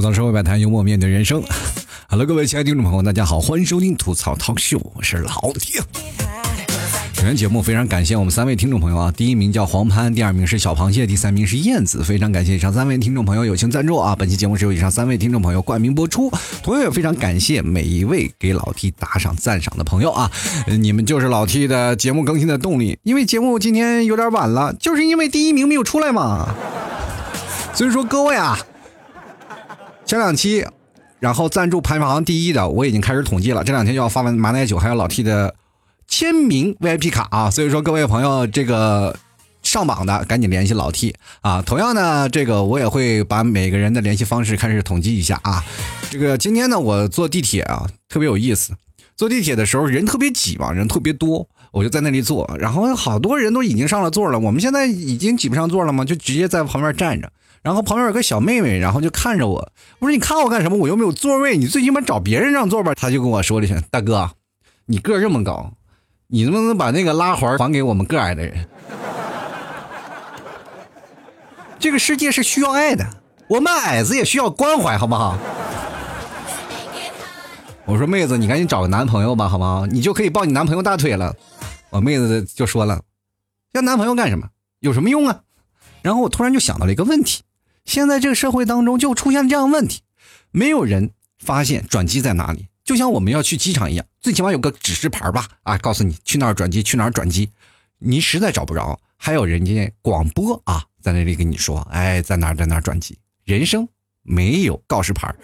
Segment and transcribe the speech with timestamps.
[0.00, 1.42] 吐槽社会百态，幽默面对人生。
[2.08, 5.78] Hello，各位亲爱的听众朋友，大家好，欢迎收听吐槽 talk show，我是老铁。
[7.16, 12.02] 本节目非常感谢我们三位听众朋友啊，第一名叫黄潘，第二名是小螃蟹，第三名是燕子。
[12.02, 14.16] 非常感谢以上三位听众朋友友情赞助啊！
[14.16, 16.32] 本期节目是由以上三位听众朋友冠名播出。
[16.62, 20.30] 同样也非常感谢每一位给老 T 打赏赞赏的朋友啊，
[20.66, 22.98] 你们就是老 T 的节目更新的动力。
[23.02, 26.54] 因为节目今天有点晚了，就是因为第一名没有出来嘛。
[27.74, 28.58] 所以说各位啊，
[30.10, 30.66] 前两期，
[31.20, 35.54] 然后赞助排行第一的我已经开始统计了，这两天就要发完马奶酒还有老 T 的。
[36.08, 39.16] 签名 VIP 卡啊，所以说各位朋友，这个
[39.62, 41.62] 上榜的赶紧联系老 T 啊。
[41.62, 45.64] 同样呢，这个我也会把每个人的联系方式开始统计一下啊。
[46.10, 48.72] 这个今天呢，我坐地铁啊，特别有意思。
[49.16, 52.52] 坐地铁的时候人特别挤嘛，人特别多，我就在那里坐。
[52.58, 57.30] 然后好多人都已经上了座了，我们现在已经挤不上座了嘛，就直接在旁边站着。
[57.62, 60.78] 然后旁边有个小妹妹，然后就看着我，我说你看我干什么？
[60.78, 62.94] 我又没有座位，你最起码找别人让座吧。
[62.94, 64.30] 他就跟我说了一声：“大哥，
[64.86, 65.72] 你个这么高。”
[66.32, 68.68] 你能不能把那个拉环还给我们个矮的人？
[71.80, 73.04] 这个世界是需要爱的，
[73.48, 75.36] 我们矮子也需要关怀，好不好？
[77.84, 79.88] 我说妹子，你赶紧找个男朋友吧，好吗？
[79.90, 81.34] 你就可以抱你男朋友大腿了。
[81.90, 83.02] 我妹子就说了
[83.74, 84.46] ：“要男朋友干什么？
[84.78, 85.40] 有什么用啊？”
[86.02, 87.42] 然后我突然就想到了一个问题：
[87.84, 90.02] 现在这个社会当中就出现这样问题，
[90.50, 92.66] 没有人发现转机在哪里。
[92.84, 97.50] 就像我们要去机场一样，最起码有个指示牌吧，啊，告诉你去哪儿转机，去哪儿转机。
[97.98, 103.18] 你实在找不着，还有人家广播啊，在那里跟你说，哎，在哪在哪转机。
[103.44, 103.88] 人生
[104.22, 105.34] 没有告示牌，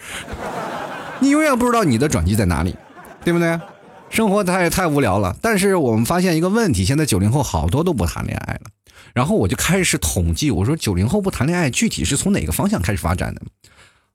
[1.21, 2.75] 你永远不知道你的转机在哪里，
[3.23, 3.59] 对不对？
[4.09, 5.35] 生活太太无聊了。
[5.41, 8.61] 但是我们发现一个问题，现在九零后好多都不谈恋爱了。
[9.17, 13.41] 然后我就开始统计，我说九零后不谈恋爱，具体是从哪个方向开始发展的？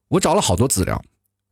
[0.07, 1.03] 我找了好多资料。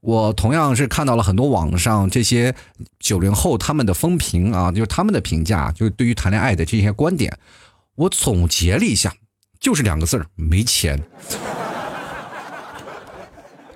[0.02, 2.54] 我同样是看到了很多网上这些
[3.00, 7.36] 九零后他们的风评啊，就是他们的评价，就是对于谈恋爱的这些观点，
[7.96, 9.12] 我总结了一下，
[9.58, 11.02] 就是两个字儿：没钱。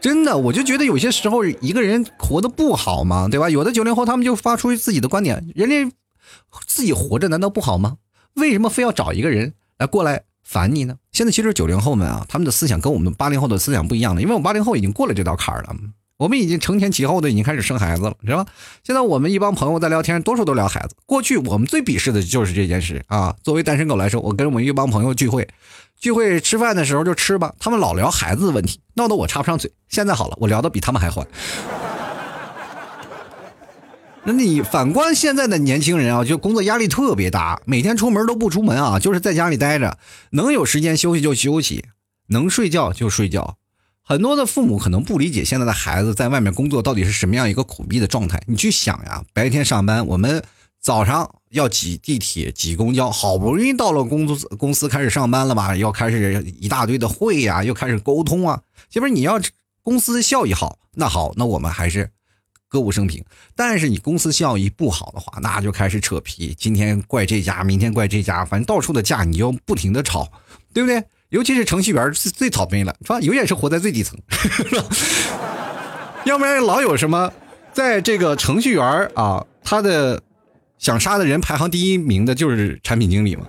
[0.01, 3.51] 真的，我就觉得有些时候一个人活得不好嘛，对吧？
[3.51, 5.97] 有的九零后他们就发出自己的观点，人家
[6.65, 7.97] 自己活着难道不好吗？
[8.35, 10.97] 为什么非要找一个人来过来烦你呢？
[11.13, 15.75] 现在其实九零后们啊，他们的思想跟我们八零后的思想不一样了，因为我们八零后已经过了这道坎儿了。
[16.17, 18.47] 我们已经承前启后的已经开始生孩子了，是吧？
[18.85, 20.95] 现在我们一帮朋友在聊天，多数都聊孩子。
[21.07, 23.35] 过去我们最鄙视的就是这件事啊。
[23.43, 25.49] 作为单身狗来说，我跟我们一帮朋友聚会，
[25.99, 29.73] 聚会吃饭的时候就吃吧，他们老聊孩子的问题，闹得我插不上嘴。
[29.89, 31.27] 现在好了，我聊的比他们还欢。
[34.27, 39.99] 那你反观现在的年轻人啊，就工作压力特别大，每天出门都不出门啊，就是在家里待着，
[40.31, 41.85] 能有时间休息就休息，
[42.29, 43.59] 能睡觉就睡觉。
[44.03, 48.43] 很多的父母可能不理解现在的孩子在外面工作到底是什么样一个苦逼的状态。
[48.47, 50.43] 你去想呀，白天上班，我们
[50.81, 58.63] 早上要挤地铁、挤公交，好不容易到了公司公司开始上班了吧，要开始一大堆的会呀，又开始沟通啊。
[58.89, 59.39] 这边你要
[59.83, 62.11] 公司效益好，那好，那我们还是
[62.75, 63.25] 歌舞升平。
[63.55, 70.29] 但是你公司效益不好的话，那就开始扯皮，今天怪这家，明天怪这家，反正到处的架，你就不停的吵，
[70.73, 71.01] 对不对？
[71.29, 73.21] 尤其是程序员最最倒霉了，是吧？
[73.21, 74.19] 永远是活在最底层，
[76.27, 77.33] 要不然老有什么，
[77.73, 80.21] 在这个程序员啊，他的
[80.79, 83.47] 想杀的人排行第一名的就是产品经理嘛。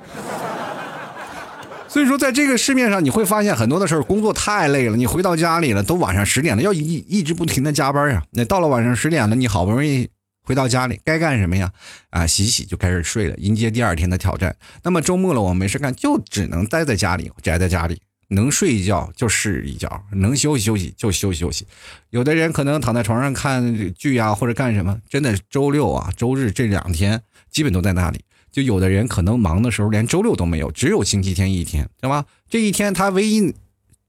[1.96, 8.22] 所以说，在这个市面上，你会发现很多的事儿，工作太累了，你回到家里了，都晚上十点了，要一一直不停的加班啊。
[8.32, 10.10] 那到了晚上十点了，你好不容易。
[10.44, 11.72] 回到家里该干什么呀？
[12.10, 14.54] 啊，洗洗就开始睡了，迎接第二天的挑战。
[14.84, 21.66] 那么周末了，我没事干，就只能待在家里，宅在家里，能睡一觉就睡一觉，能休息休息就休息休息。
[22.10, 28.20] 有的人可能躺在床上看剧啊，或者干什么，真的周六啊、周日这两天基本都在那里。
[28.56, 32.24] 就有的人可能忙的时候连周六都没有，只有星期天一天，对吧？
[32.50, 33.54] 这一天他唯一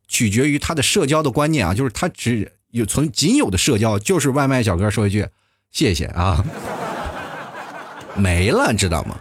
[0.06, 5.26] 取决于他的社交的观念啊，就是他只有从仅有的社交就是外卖小哥说一句。
[5.72, 6.44] 谢谢啊，
[8.14, 9.18] 没了，知道吗？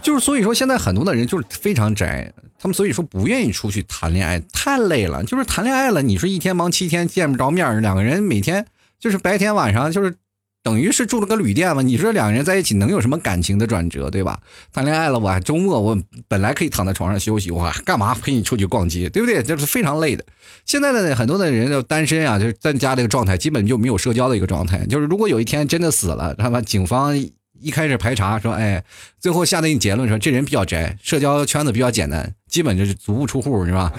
[0.00, 5.22] 就是所以说，现在很多的人就是非常宅，他们所以说不愿意出去谈恋爱，太累了。
[5.24, 8.64] 就是谈恋爱了，你说一天忙七天见不着面，两个人每天
[8.98, 10.16] 就是白天晚上就是。
[10.64, 11.82] 等于是住了个旅店嘛？
[11.82, 14.40] 你说两个人在一起能有什么感情的转折，对吧？
[14.72, 15.96] 谈恋爱了，我还周末我
[16.26, 19.42] 本来可以躺在床上休息，我 干嘛陪你出去逛街，对不对？
[19.42, 20.24] 这是非常累的。
[20.64, 24.86] 现在的很多的人就单身啊，就是在家这个状态，基本就没有社交的一个状态。
[24.86, 27.14] 就是如果有一天真的死了，他妈警方
[27.60, 28.82] 一开始排查说，哎，
[29.20, 33.92] 最后下的结论说这人比较宅，社交圈子比较简单，基本就是足不出户，是吧？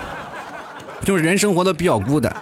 [1.02, 2.36] 就是人生活的比较孤单。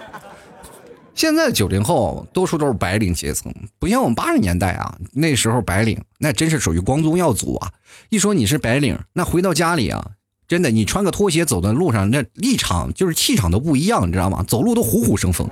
[1.17, 7.71] 现在九零后多数都是白领阶层，不像我们八十年代啊，那时候白领那真是属于光宗耀祖啊。
[8.09, 10.11] 一说你是白领，那回到家里啊，
[10.47, 14.45] 真的你穿个拖鞋走在路上，那立场就是气场都不一样，你知道吗？
[14.47, 15.49] 走路都虎虎生风。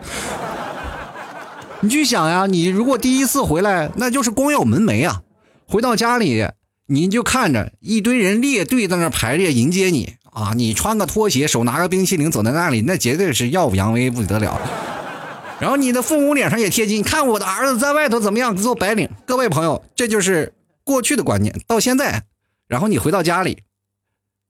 [1.82, 5.24] 你去想呀，你如果第一次回来，那就是光耀门楣啊。
[5.68, 6.48] 回到家里，
[6.86, 14.62] 你就看着一堆人列队在那排列迎接你啊，你穿个拖鞋，手拿个冰淇淋走在那里，那绝对是耀武扬威不得了。
[15.60, 19.10] 然后你的父母脸上也贴金，看我的儿子在外头怎么样做白领。
[19.26, 20.54] 各位朋友，这就是
[20.84, 21.56] 过去的观念。
[21.66, 22.24] 到现在，
[22.68, 23.64] 然后你回到家里，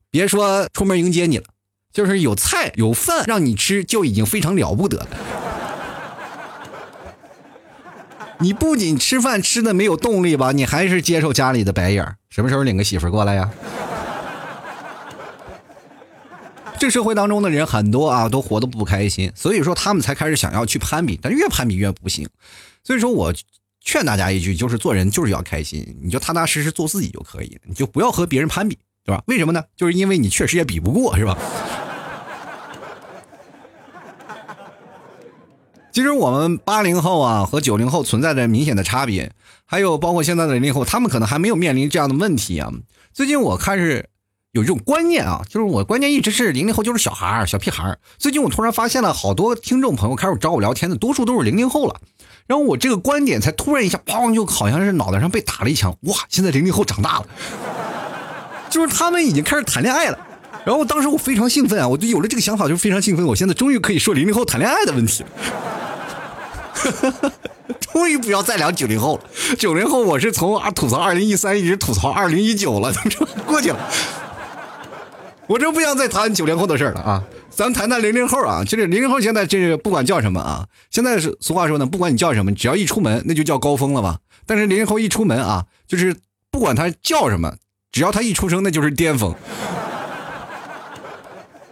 [0.10, 1.44] 别说出门迎接你了，
[1.94, 5.08] 就是有菜有饭让你吃，就已经非常了不得了。
[8.40, 13.50] 你不仅吃饭吃的没有动力吧，你还是接受家里的白眼什么时候领个媳妇过来呀？
[16.78, 22.28] 这社会当中的人很多啊，都活得不开心，所以说他们才开始想要去攀比，但越攀比越不行。
[22.84, 23.34] 所以说我
[23.82, 29.24] 劝大家一句，就是做人就是要开心，你就踏踏实实做自己就可以，你就不要和别人攀比，对吧？
[29.26, 29.64] 为什么呢？
[29.76, 31.36] 就是因为你确实也比不过，是吧？
[35.92, 39.32] 其实我们八零后啊和九零后存在着明显的差别，
[39.66, 42.72] 还有包括现在的零零后，他们可能还没有面临这样的问题啊。
[43.12, 44.10] 最近我开始。
[44.56, 48.00] 有这种观念啊，就是我观念一直是零零后就是小孩儿、小屁孩儿。
[48.18, 52.00] 最近我突然发现了好多听众朋友开始找我聊天的，多数都是零零后了。
[52.48, 55.94] 然后我这个观点才突然一下，砰，就好像是脑袋上被打了一枪。
[56.04, 57.26] 哇，现在零零后长大了，
[58.70, 60.18] 就是他们已经开始谈恋爱了。
[60.66, 63.26] 然后当时我非常兴奋啊，我就有了这个想法，就非常兴奋。
[63.26, 65.30] 我现在终于可以说零零后谈恋爱的问题了。
[67.92, 69.24] 终于不要再聊九零后了。
[69.58, 72.94] 九零后我是从啊吐槽二零一三一直吐槽二零一九了，
[73.46, 73.78] 过去了。
[75.48, 77.24] 我真不想再谈九零后的事了啊！
[77.50, 78.64] 咱谈谈零零后啊。
[78.64, 84.20] 就是零零后现在这个不管叫什么啊，现在是俗话说呢，不管你叫什么，只要一出门那就叫高峰了吧。
[84.46, 86.16] 但是零零后一出门啊，就是
[86.52, 87.56] 不管他叫什么，
[87.92, 89.36] 只要他一出生那就是巅峰。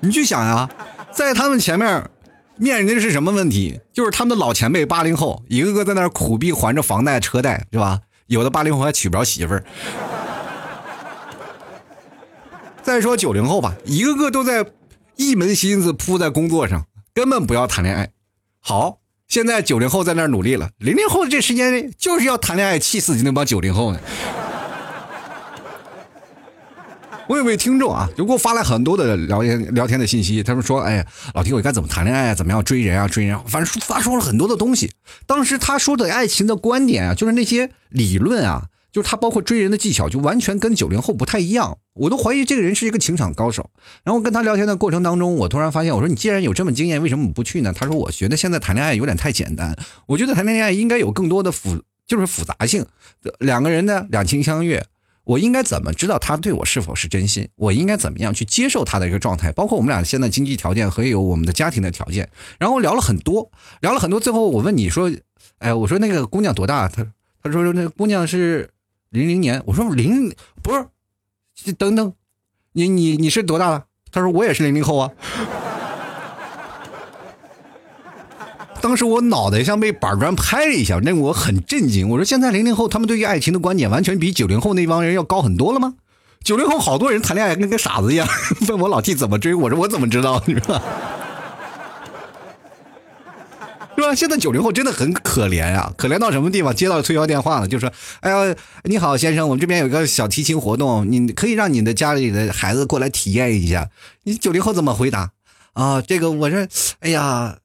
[0.01, 0.69] 你去想呀，
[1.11, 2.09] 在他们前面
[2.57, 3.79] 面临的是什么问题？
[3.91, 8.01] 就是他们的老前辈八零后，一个个在那苦逼还着房贷车贷，是吧？
[8.27, 9.63] 有的八零后还娶不着媳妇儿。
[12.83, 14.65] 再说九零后吧，一个个都在
[15.15, 18.09] 一门心思扑在工作上，根本不要谈恋爱。
[18.59, 23.99] 好，现在九零后在那儿努力了，零零后这时间就是要谈恋爱，气死你那帮九零后呢。
[27.29, 32.35] 我有位听众啊，就给我发了很多的聊天聊天的信息，他们说：“哎呀，老弟，我该怎么谈恋爱？
[32.35, 33.07] 怎么样追人啊？
[33.07, 33.39] 追人？
[33.47, 34.91] 反正发说了很多的东西。
[35.25, 41.79] 当时他说的爱情的观点啊，就是那些理论啊。”就是他，包括追人的技巧，就完全跟九零后不太一样。
[41.95, 43.71] 我都怀疑这个人是一个情场高手。
[44.03, 47.73] 然后跟他聊天的过程当中，我突然发现，我说你既然有这么经验，为什么不去呢？
[47.73, 49.75] 他说，我觉得现在谈恋爱有点太简单。
[50.05, 52.85] 我觉得谈恋爱应该有更多的复，就是复杂性。
[53.39, 54.85] 两个人呢，两情相悦，
[55.23, 57.49] 我应该怎么知道他对我是否是真心？
[57.55, 59.51] 我应该怎么样去接受他的一个状态？
[59.51, 62.29] 包括我们俩现在经济条件和有我们的家庭的条件。
[62.59, 63.49] 然后聊了很多，
[63.81, 64.19] 聊了很多。
[64.19, 65.11] 最后我问你说，
[65.57, 66.87] 哎，我说那个姑娘多大？
[66.87, 67.03] 他
[67.41, 68.69] 他说那姑娘是。
[69.13, 70.33] 零零年，我说零
[70.63, 70.71] 不
[71.55, 72.13] 是，等等，
[72.71, 73.85] 你你你是多大了？
[74.11, 75.11] 他说我也是零零后啊。
[78.81, 82.09] 当时我脑袋像被板砖拍了一下，那我很震惊。
[82.09, 85.93] 我说现在零零后他们对于爱情的观点完全比九零后那帮人要高很多了吗？
[86.43, 88.27] 九零后好多人谈恋爱跟个傻子一样，
[88.67, 90.81] 问我老弟怎么追，我说我怎么知道，你说。
[93.95, 94.15] 是吧？
[94.15, 96.75] 现在九零后真的很可怜啊，可怜到什么地方？
[96.75, 103.89] 接到推销电话了，就说：“哎呀，你好，先生，我们这边有个小提琴活动，你可以让你的家里的孩子过来体验一下。”
[104.23, 105.31] 你九零后怎么回答？
[105.73, 106.67] 啊，这个我说
[107.01, 107.57] ：“哎呀，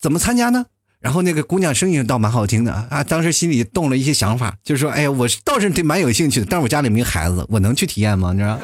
[0.00, 0.66] 怎么参加呢？”
[1.00, 8.58] 然后那个姑娘声音倒蛮好听的啊，当时心里动了一些想法，就说：“哎呀，我倒是对蛮有兴趣的，但是我家里没孩子，我能去体验吗？”你知道？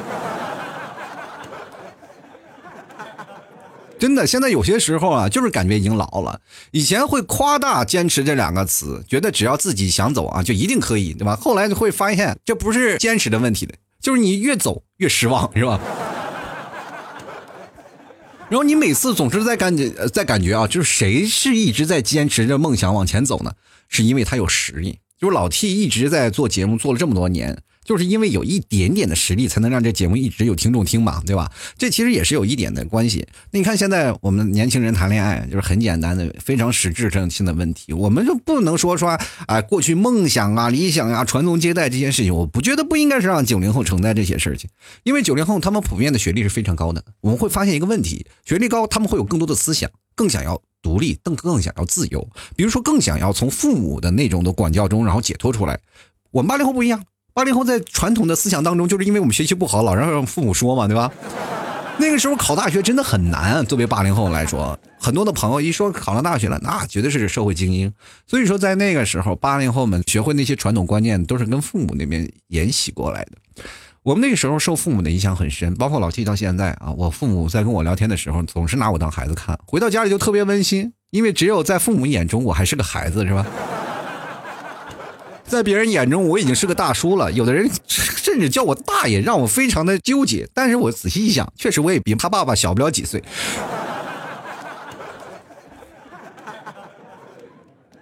[3.98, 6.40] 真的，现在有些时候啊，就是感觉已经老了。
[6.70, 11.36] 以前会夸大“坚持”这两个词，觉得只要自己想走啊，就一定可以，对吧？
[11.36, 15.80] 后来就会发现，这不是坚持的问题的，就是你越走越失望，是吧？
[18.48, 23.52] 然后你每次总是在感觉，在感觉啊，就是谁是一直在坚持着梦想往前走呢？
[23.88, 24.98] 是因为他有实力。
[25.18, 27.58] 就是老 T 一直在做节目，做了这么多年。
[27.86, 31.50] 就是因为有一点点的实力，才能让这节目一直有听众听嘛，对吧？
[31.78, 33.26] 这其实也是有一点的关系。
[33.52, 37.92] 那你看现在我们年轻人谈恋爱，就是很简单的、非常实质性的问题。
[37.92, 44.68] 我们就不能说说啊，过去梦想啊、理想啊、传宗接代这些事情，我不觉得不应该是让九零后承担这些事情。
[45.04, 50.60] 因为九零后他们普遍的学历是非常高的，我们会发现一个问题：学历高，他们会有更多的思想，更想要。
[50.82, 52.28] 独立，更更想要自由。
[52.54, 55.80] 比如说，更想要从父母的那种的管教中，然后解脱出来。
[56.30, 57.02] 我们八零后不一样，
[57.36, 61.12] 八零后在传统的思想当中，就是因为我们学习不好，老让父母说嘛，对吧？
[61.98, 67.92] 那个时候考大学真的很难，作为八零后来说，很多的朋友一说考上大学了，那绝对是社会精英。
[68.26, 73.32] 所以说，在那个时候，八零后们学会那些传统观念，都是跟父母那边沿袭过来的。
[74.02, 83.44] 我们那个时候受父母的影响很深，包括老七到现在啊，我父母在跟我聊天的时候，总是拿我当孩子看，回到家里就特别温馨，因为只有在父母眼中我还是个孩子，是吧？
[85.46, 87.30] 在别人眼中，我已经是个大叔了。
[87.32, 90.48] 有的人甚至叫我大爷，让我非常的纠结。
[90.52, 93.22] 但是我仔细一想，确实我也比他爸爸小不了几岁。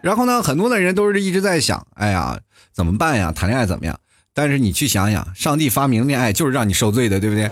[0.01, 2.39] 然后呢，很多的人都是一直在想：哎呀，
[2.73, 3.33] 怎么办呀？
[3.33, 3.99] 谈恋爱怎么样？
[4.35, 7.51] 但是你去想想，上帝发明恋爱就是让你受罪的，对不对？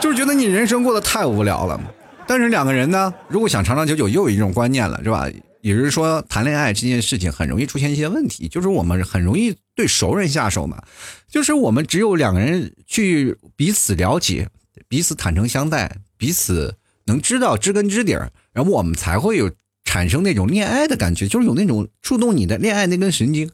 [0.00, 1.80] 就是觉得你人生过得太无聊了。
[2.26, 5.28] 但是两个人呢，如果想长长久久，又有一种观念了，是吧？
[5.62, 10.82] 也就是说，谈恋爱这件事情很容易出现一些问题，就是我们很容易对熟人下手嘛。
[11.28, 14.48] 就是我们只有两个人去彼此了解、
[14.88, 16.74] 彼此坦诚相待、彼此
[17.06, 19.50] 能知道知根知底儿，然后我们才会有
[19.84, 23.48] 产生那种恋爱的感觉，就是有那种触动你的恋爱那根神经。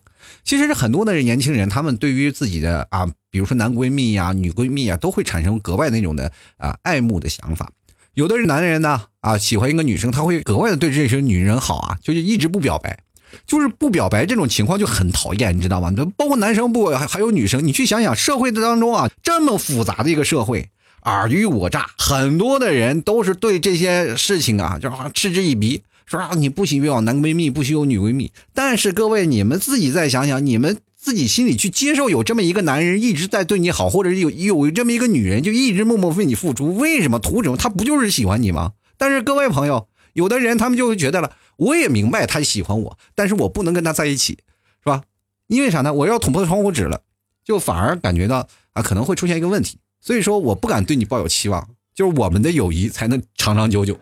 [0.45, 7.71] 其实很多的年轻人，他们对于自己的啊，比如说男闺蜜呀、女闺蜜啊，都会产生格外那种的啊爱慕的想法。
[8.19, 12.99] 有的是男人呢，啊，喜欢一个女生，他会格外的对这些女人好啊，就是一直不表白，
[13.47, 15.93] 就是不表白这种情况就很讨厌，你知道吗？
[16.17, 20.69] 包括男生不还有女生，你去想想，社会的当中啊，这么复杂的一个社会，
[21.03, 28.33] 尔虞我诈，很多的人都是对这些事情啊，就是嗤之以鼻，说啊你不许有男闺蜜，不许有女闺蜜。
[28.53, 30.79] 但是各位，你们自己再想想，你们。
[31.01, 37.57] 自己心里去接受有这么一个男人一直在对你好，或者有有这么一个女人就一直默默为你付出，为什么图什么？
[37.57, 38.73] 他不就是喜欢你吗？
[38.97, 44.39] 但是各位朋友，有的人他们就会觉得了，我也明白他喜欢我，但是我不能跟他在一起，
[44.83, 45.03] 是吧？
[45.47, 45.95] 因为啥呢？
[45.95, 47.03] 我要捅破窗户纸了，
[47.45, 53.97] 就反而感觉到啊可能会出现一个问题，所以说我不敢对你抱有期望，就是我们的友谊才能长长久久。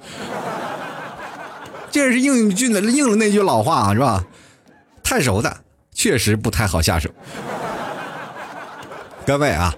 [1.93, 4.27] 这是应句的应了那句老话啊，是吧？
[5.05, 5.65] 太熟的。
[5.97, 7.09] 确实不太好下手，
[9.25, 9.75] 各位啊，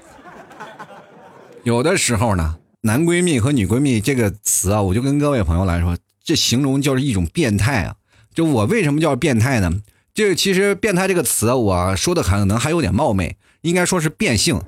[1.63, 7.95] 有的时候呢，男闺蜜和女闺蜜这个词啊，我就跟各位朋友来说，这形容就是一种变态啊。
[8.35, 9.71] 就我为什么叫变态呢？
[10.13, 14.61] 这其实“变态”这个词，我说的可能还有点冒昧，应该说是变性。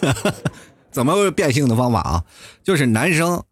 [0.92, 2.24] 怎么变性的方法啊？
[2.62, 3.42] 就是男生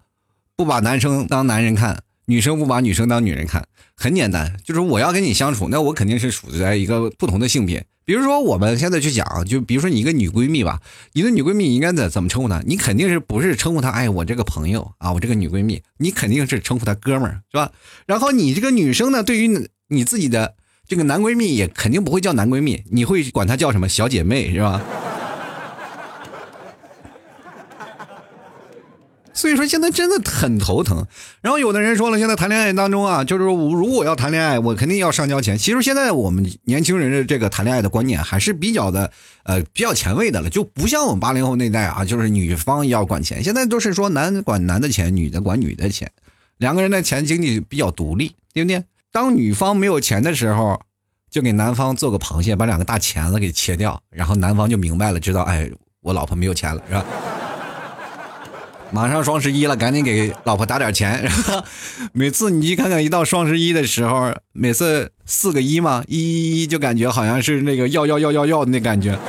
[0.54, 3.66] 不把男生当男人看，女生不把女生当女人看。
[4.02, 7.86] 很简单，就是我要跟你相处，那我肯定是处在一个不同的性别。
[8.04, 10.80] 比如说，我们现在去讲，就比如说你一个女闺蜜吧，
[11.12, 12.60] 你的女闺蜜应该怎怎么称呼她？
[12.66, 13.90] 你肯定是不是称呼她？
[13.90, 17.70] 哎，我这个朋友啊，我这个女闺蜜，你肯定是称呼她哥们儿，是吧？
[18.06, 23.88] 然后你这个女生呢，对于你自己的这个男闺蜜，也肯定不会叫男闺蜜，你会管她叫什么？
[23.88, 24.82] 小姐妹，是吧？
[29.42, 31.04] 所以说现在真的很头疼，
[31.40, 35.58] 然后有的人说了，现在谈恋爱当中啊，就是如果要谈恋爱，我肯定要上交钱。
[35.58, 39.10] 其实现在我们年轻人的这个谈恋爱的观念还是比较的，
[39.42, 46.08] 呃，比较前卫的了，就不像我们八零后那代啊，就是女方要管钱，现在都是说男管男的钱，女的管女的钱，
[46.58, 48.84] 两个人的钱经济比较独立，对不对？
[49.10, 50.80] 当女方没有钱的时候，
[51.28, 55.68] 就给男方做个螃蟹，把两个大钳子给切掉，然后男方就明白了，知道，哎，
[56.00, 57.04] 我老婆没有钱了，是吧？
[58.92, 61.22] 马上双十一了，赶紧给老婆打点钱。
[61.22, 61.64] 然 后
[62.12, 69.18] 每次你去看看，一到双十一的时候，每次四个一嘛，一一一就感觉好像是那个要要要要要的那感觉。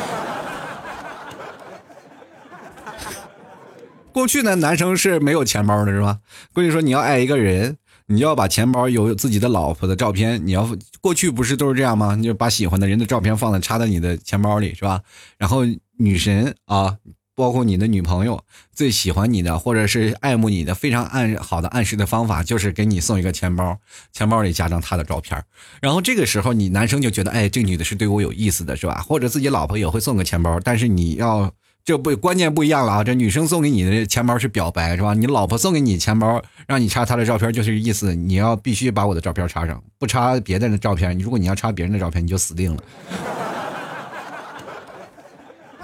[4.12, 6.17] 过去呢，男生是没有钱包的，是吧？
[6.51, 7.77] 过去说你要爱一个人，
[8.08, 12.15] 你要把钱包有自己的老婆的照片，你要过去不是都是这样吗？
[12.15, 15.00] 你就把喜欢的人的照片放在插在你的钱包里，是吧？
[15.38, 15.62] 然后
[15.98, 16.98] 女神啊。
[17.35, 23.77] 包括你的女朋友最喜欢你的，或者是爱慕你的，非常暗好的暗示的方法，就是给你送一个钱包，
[24.11, 25.43] 钱包里加张她的照片
[25.81, 29.01] 然后这个时候你男生就觉得，哎，这女的是对我有意思的，是吧？
[29.01, 31.51] 或者自己老婆也会送个钱包，但是你要
[31.83, 33.03] 这不关键不一样了啊！
[33.03, 35.13] 这女生送给你的钱包是表白，是吧？
[35.13, 42.83] 你老婆送给你钱包，让你插她的照片，就是意思你要必须把我的照片插上，不插别人的照片，如果你要插别人的照片，你就死定了。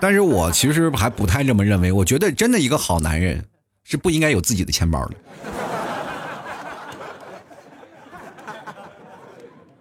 [0.02, 3.46] 但是我其实还不太这么认为，我觉得真的一个好男人
[3.84, 5.16] 是不应该有自己的钱包的。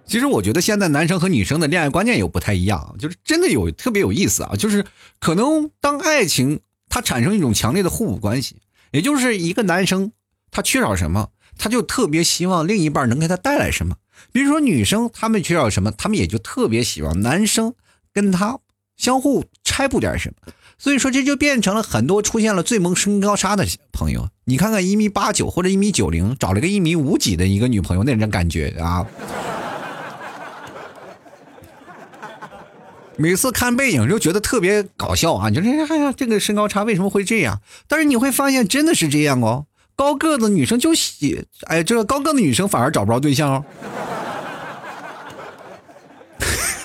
[0.04, 4.86] 其实我觉得现在男生和女生的恋爱观念有不太一样，就是真的有特别有意思啊，就是
[5.20, 8.56] 可能当爱情它产生一种强烈的互补关系，
[8.90, 10.12] 也就是一个男生
[10.50, 13.96] 他缺少什么，他就特别希望另一半能给他带来什么。
[14.32, 17.74] 比如说女生，他们缺少什么，他们也就特别希望男生
[18.14, 18.58] 跟他
[18.98, 20.52] 相互拆补点什么。
[20.76, 24.28] 所以说，这就变成了很多出现了最萌身高差的朋友。
[24.44, 29.06] 你看看一米八九或者一米九零，找了个一米五几的一个女朋友，那种感觉啊！
[33.16, 35.48] 每次看背影就觉得特别搞笑啊！
[35.48, 37.60] 你说哎呀，这个身高差为什么会这样？
[37.88, 43.64] 但是你会发现真的是这样哦，高个子女生就喜，哎，这个高个子女生反而找不着对象哦。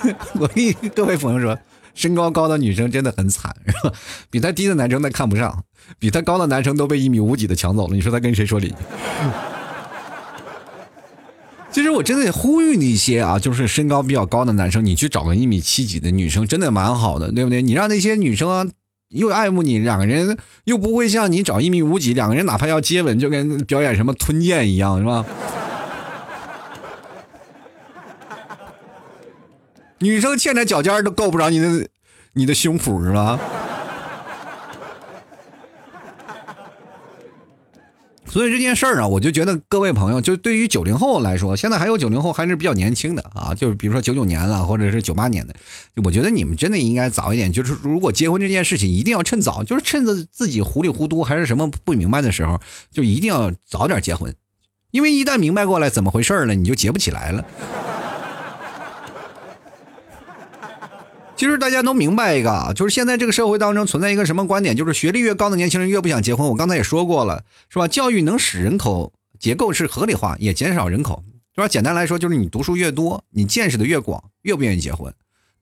[0.39, 1.55] 我跟各位朋友说，
[1.93, 3.55] 身高高的女生真的很惨，
[4.29, 5.63] 比她低的男生她看不上，
[5.99, 7.95] 比她高的男生都被一米五几的抢走了。
[7.95, 8.73] 你说她跟谁说理？
[11.71, 17.63] 其实我真的呼吁那些啊，就是身高比较高的男生，你去找个一米七几的女生，真的蛮好的，对不对？
[17.63, 18.71] 你让那些女生
[19.09, 25.25] 又爱慕你，两个人又不会像你找一米五几，两个人哪怕要接吻，就跟表演什么吞剑一样，是吧？
[30.03, 31.87] 女生欠着脚尖都够不着你的，
[32.33, 33.39] 你的胸脯是吧？
[38.27, 45.55] 所以这件事儿啊，我就觉得各位朋友，就对于九零后来说，现在还有九零后还是比较年轻的啊，就是比如说九九年了，或者是九八年的，
[46.03, 47.53] 我觉得你们真的应该早一点。
[47.53, 52.59] 就是如果结婚这件事情，一定要趁早，就是趁着自己糊里糊涂还是什么不明白的时候，
[52.91, 54.35] 就一定要早点结婚，
[54.91, 57.45] 因为一旦明白过来怎么回事了，你就结不起来了。
[61.35, 66.47] 其实大家都明白一个，就是现在这个社会当中存在一个什么观点，就是学历越高的年轻人越不想结婚。
[66.47, 67.87] 我刚才也说过了，是吧？
[67.87, 71.23] 教育能使人口结构是合理化，也减少人口，
[71.55, 71.67] 是吧？
[71.67, 75.13] 简单来说，就是你读书越多，你见识的越广，越不愿意结婚。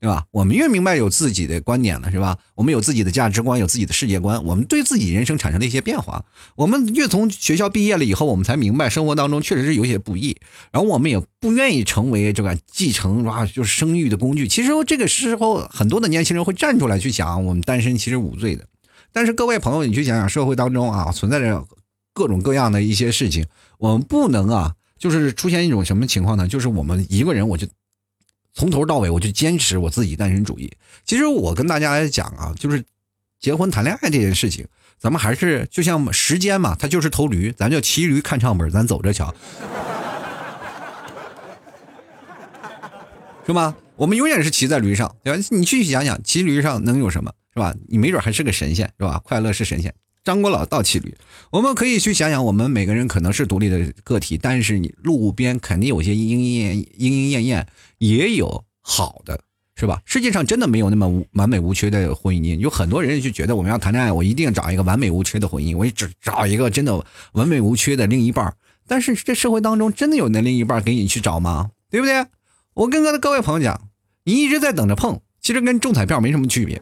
[0.02, 0.24] 对吧？
[0.32, 2.36] 我们越明白有自己的观点了，是吧？
[2.56, 6.24] 我们有自己的价值观，有自己的世界观，我们对自己人生产生了一些变化。
[6.56, 10.36] 我们越从学校毕业了以后，我们才明白生活当中确实是有些不易。
[10.72, 14.48] 然后我们也不愿意成为这个继承啊，就是生育的工具。
[14.48, 18.66] 其实这个时候，很多的年轻人会站出来去想，我们单身其实无罪的。
[19.12, 21.64] 但是各位朋友，你去想想，社会当中啊，存在着
[22.12, 23.46] 各种各样的一些事情，
[23.78, 26.48] 我们不能啊，就是出现一种什么情况呢？
[26.48, 27.68] 就是我们一个人，我就。
[28.54, 30.70] 从头到尾，我就坚持我自己单身主义。
[31.04, 32.84] 其实我跟大家来讲啊，就是
[33.40, 34.66] 结婚谈恋爱这件事情，
[34.98, 39.34] 咱们还是就像时间嘛，它就是头驴，咱就骑驴看唱本，咱走着瞧，
[43.46, 43.74] 是吧？
[43.96, 45.44] 我们永远是骑在驴上，对吧？
[45.50, 47.74] 你去想想，骑驴上能有什么，是吧？
[47.88, 49.20] 你没准还是个神仙，是吧？
[49.24, 49.94] 快乐是神仙。
[50.24, 51.14] 张国老倒骑驴，
[51.50, 57.66] 我们可以去想想，我们每个人可能是独立的个体，但是你路边肯定有些莺莺燕莺莺燕燕，
[57.98, 59.40] 也有好的，
[59.74, 60.00] 是吧？
[60.04, 68.54] 世界上真的没有那么完美无缺的婚姻，有很多人就觉得我们要谈恋爱，我一定要找一个完美无缺的婚姻，我只找一个真的完美无缺的另一半。
[68.86, 71.70] 但是这社会当中真的有那另一半给你去找吗？
[71.90, 72.26] 对不对？
[72.74, 73.88] 我跟各位朋友讲，
[74.24, 76.80] 你一直在等着碰，其实跟中彩票没什么区别。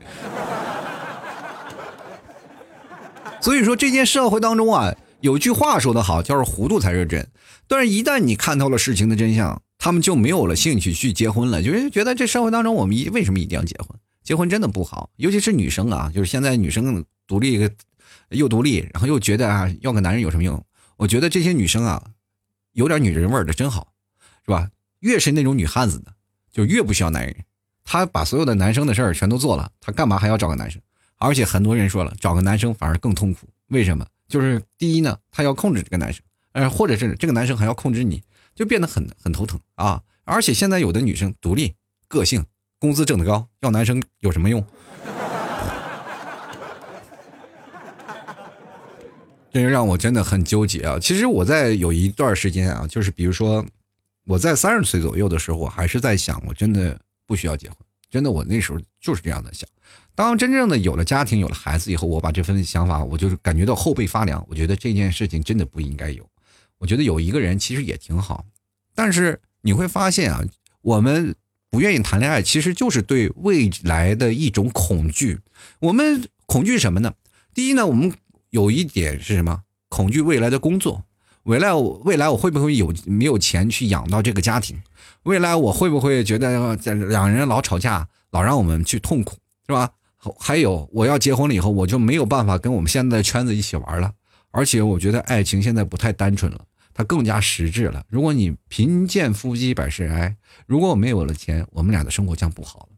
[3.40, 7.26] 所以说，这件社会当中啊，有句话说得好，叫做“糊涂才是真”。
[7.66, 13.88] 但是，一旦你看透了事情的真相，他们就没有了兴趣去结婚了，就是觉得这社会当中，我们一为什么一定要结婚？
[14.22, 17.70] 结婚真的不好，尤其是女生啊，就是现在女生独立，
[18.29, 20.62] 又独立，然后又觉得啊，要个男人有什么用？
[20.96, 22.03] 我觉得这些女生啊，
[22.72, 23.92] 有点女人味的真好，
[24.44, 24.68] 是吧？
[24.98, 26.12] 越是那种女汉子的，
[26.53, 27.35] 就越不需要男人，
[27.85, 30.81] 她把所有的男生的事儿全都做了，她干嘛还要找个男生？
[31.20, 33.48] 而且很多人说了，找个男生反而更痛苦。
[33.68, 34.04] 为什么？
[34.26, 38.22] 就是第一呢，他要控制这个男生，呃，或者是这个男生还要控制你，
[38.54, 40.02] 就变得很很头疼啊。
[40.24, 41.74] 而且现在有的女生独立、
[42.09, 42.44] 个性、
[42.78, 44.64] 工资挣得高，要男生有什么用？
[49.52, 50.98] 这就让我真的很纠结啊。
[50.98, 53.66] 其实我在有一段时间啊，就是比如说
[54.24, 57.76] 我在三十岁左右的时候，我还是在想，我真的不需要结婚。
[58.09, 59.68] 真的，我那时候就是这样的想。
[60.14, 64.44] 当真正的有了家庭、有了孩子以后，我把这份想法，我就是感觉到后背发凉。
[64.49, 66.29] 我觉得这件事情真的不应该有。
[66.79, 68.44] 我觉得有一个人其实也挺好，
[68.94, 70.42] 但是你会发现啊，
[70.83, 71.35] 我们
[71.70, 75.38] 不愿意谈恋爱，其实就是对未来的一种恐惧。
[75.79, 77.14] 我们恐惧什么呢？
[77.55, 78.12] 第一呢，我们
[78.51, 79.62] 有一点是什么？
[79.88, 81.05] 恐惧未来的工作，
[81.44, 84.81] 未来未来我会不会有没有钱去养到这个家庭？
[85.25, 86.77] 未来我会不会觉得
[87.09, 89.90] 两人老吵架，老让我们去痛苦，是吧？
[90.38, 94.12] 还有，我要结婚了以后，我就没有办法跟我们现在的圈子一起玩了。
[94.50, 98.04] 而且，我觉得爱情现在不太单纯了，它更加实质了。
[98.09, 102.88] 如果你贫贱夫妻百事哀，如果我没有了钱，我们俩的生活将不好了。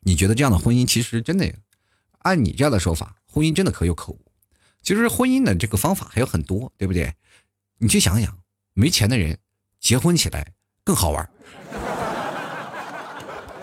[0.00, 1.52] 你觉得这样的婚姻其实真的，
[2.18, 4.20] 按你这样的说法，婚姻真的可有可无。
[4.82, 7.14] 其实婚姻的这个方法还有很多，对不对？
[7.78, 8.38] 你去想想，
[8.74, 9.38] 没钱的人
[9.80, 10.52] 结婚起来
[10.84, 11.30] 更好玩。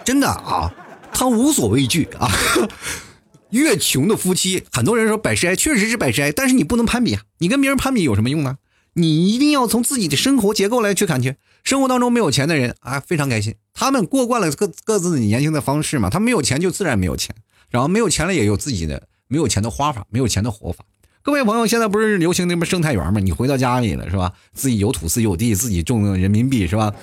[0.03, 0.71] 真的啊，
[1.15, 2.29] 他无所畏惧啊。
[3.51, 7.21] 越穷的夫妻，很多人说百事哀，确实是百事哀，但是你不能攀比啊！
[7.37, 8.57] 你跟别人攀比有什么用呢？
[8.93, 11.37] 你一定要从自己的生活结构来去感觉。
[11.63, 16.09] 生活当中没有钱的人啊，非常开心，他们过惯了各各自的年轻的方式嘛。
[16.09, 17.33] 他没有钱就自然没有钱，
[17.69, 20.83] 然后没有钱了也有自己的没有钱的花法，没有钱的活法。
[21.21, 23.21] 各位朋友，现在不是流行那么生态园吗？
[23.21, 24.33] 你回到家里了是吧？
[24.53, 26.93] 自己有土自有地，自己种人民币是吧？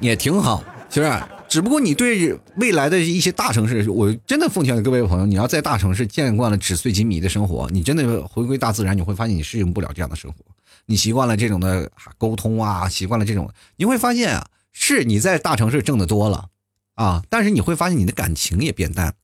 [0.00, 1.12] 也挺好，是不是？
[1.52, 10.38] 只不过你对未来的一些大城市，我真的奉劝各位朋友，你要在大城市见惯了纸醉金迷的生活，你真的回归大自然，你会发现你适应不了这样的生活。
[10.86, 16.46] 你习惯了这种的沟通啊，习惯了这种，你会发现啊，是你在大城市挣的多了
[16.94, 19.14] 啊，但是你会发现你的感情也变淡，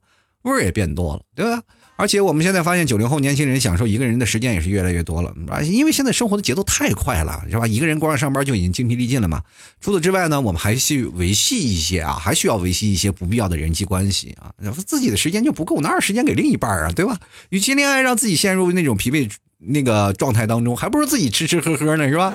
[0.43, 1.63] 味儿也变多了，对吧？
[2.01, 7.67] 而且我们现在发现，九零后年轻人享受一个人的时间也是越来越多了，啊因为现在生活的节奏太快了，是吧？
[7.67, 9.43] 一个人光上班就已经精疲力尽了嘛。
[9.81, 14.55] 除此之外呢，我们还需维系一些啊，还需要维系一些不必要的人际关系啊。
[14.87, 16.93] 自己的时间就不够，哪有时间给另一半啊？
[16.93, 17.19] 对吧？
[17.49, 22.33] 与其恋爱让自己陷入那种疲惫那个状态当中，还不如自己吃吃喝喝呢，是吧？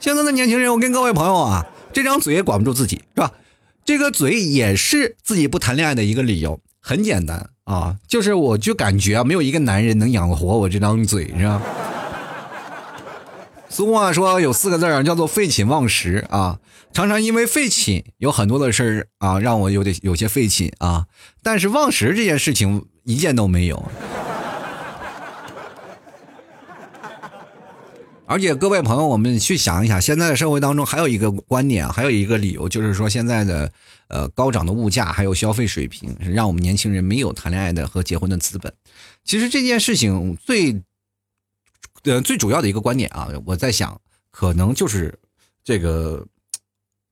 [0.00, 3.30] 现在的年轻人，我跟各位朋友啊，这张嘴也管不住自己，是吧？
[3.84, 7.50] 这个嘴也是自己不谈恋爱的一个理由，很简单。
[7.68, 11.60] 啊，就是我就感觉啊，没有一个男人能养活我这张嘴，是吧？
[13.68, 16.58] 俗话说有四个字儿叫做废寝忘食啊，
[16.94, 21.04] 常常因为废寝有很多的事儿啊，让我有点有些废寝啊，
[21.42, 23.84] 但是忘食这件事情一件都没有。
[28.24, 33.70] 而且各位朋友，我们去想一想，现在的社会当中还有一个观点，还有一个理由，就是说现在的
[34.08, 38.72] 呃高涨的物价还有消费水平，让我们年轻人没有谈恋爱的和结婚的资本。
[39.24, 40.82] 其实这件事情最
[42.02, 45.18] 呃最主要的一个观点啊，我在想，可能就是
[45.62, 46.26] 这个。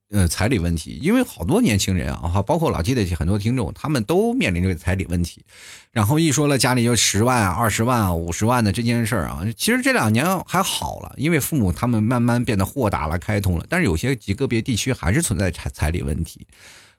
[0.08, 5.44] 呃，彩礼问题，因为好多年轻人啊，包括老 T 的很多听众，他们都面临这个彩礼问题。
[5.90, 13.66] 然后一说了家里就十万、二十万、五十万的这件事儿啊，其实这两年还好了，因为父母他们慢慢变得豁达了、开通了。
[13.68, 16.46] 但是有些极个别地区还是存在彩彩礼问题。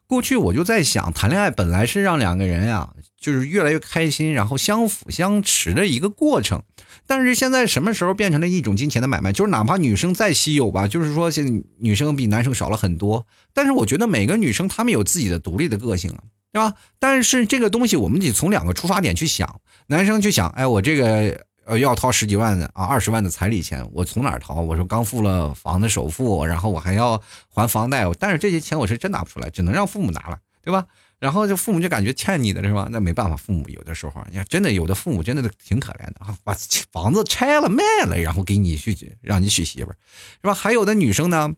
[0.07, 2.89] 过去我就在想，谈恋爱本来是让两个人呀，
[3.19, 6.63] 就是越来越开心，然后相辅相持的一个过程。
[7.05, 9.31] 但是现在什么时候变成了一种金钱的买卖？
[9.33, 13.25] 就是哪怕女生再稀有吧，就是说现在女生比男生少了很多。
[13.53, 16.73] 但是我觉得每个女生她们有自己的独立的个性啊，对吧？
[16.99, 19.59] 但是这个东西我们得从两个出发点去想。
[19.87, 24.55] 男生去想，哎，我这个呃要掏十几万的啊，二十万的彩礼钱，我从哪儿掏？
[24.55, 30.85] 我说刚付了房子首付，然后我还要还房贷，但是这些钱我是真拿不出来，只能让父母拿了，对吧？
[31.19, 32.87] 然后就父母就感觉欠你的是吧？
[32.89, 36.55] 那没办法，父母有的时候，你看真的有的父母真的挺可怜的啊，把
[36.91, 39.97] 房子拆了卖了，然后给你去让你娶媳妇儿，
[40.41, 40.53] 是吧？
[40.53, 41.53] 还有的女生呢。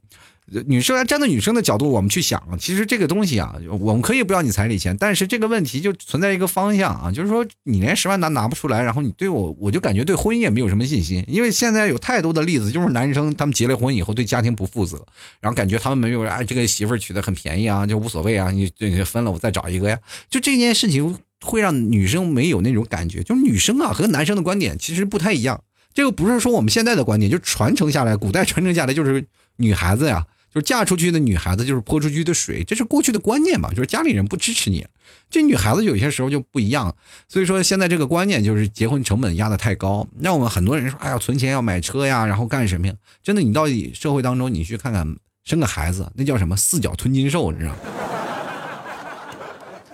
[0.66, 15.06] 女生站在女生的角度，我们去想，其实这个东西啊，我们可以不要你彩礼钱，但是这个问题就存在一个方向啊，就是说你连十万拿拿不出来，然后你对我，我就感觉对婚姻也没有什么信心，因为现在有太多的例子，就是男生他们结了婚以后对家庭不负责，
[15.40, 25.62] 然后感觉他们没有哎这个媳妇娶的很便宜啊，就无所谓啊，你这分了我再找一个呀，就这件事情会让女生没有那种感觉，就是女生啊和男生的观点其实不太一样，
[25.94, 29.24] 这个不是说我们现在的观点，就传承下来，古代传承下来就是
[29.58, 30.26] 女孩子呀。
[30.54, 33.70] 就是嫁出去的女孩子就是泼出去的水，这是过去的观念嘛？
[33.70, 34.86] 就是家里人不支持你，
[35.30, 36.96] 这女孩子有些时候就不一样。
[37.28, 42.94] 所以说现在这个观念就是结婚成本压得太高，让我们很多人说，哎呀，存钱要买车呀，然后干什么呀？
[43.24, 47.78] 真的，你到底社会当中你去看看，生个孩子那叫什么四脚吞金兽，你知道吗？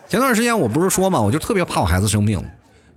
[0.07, 2.41] 前段时间我不是说嘛，我就特别怕我孩子生病。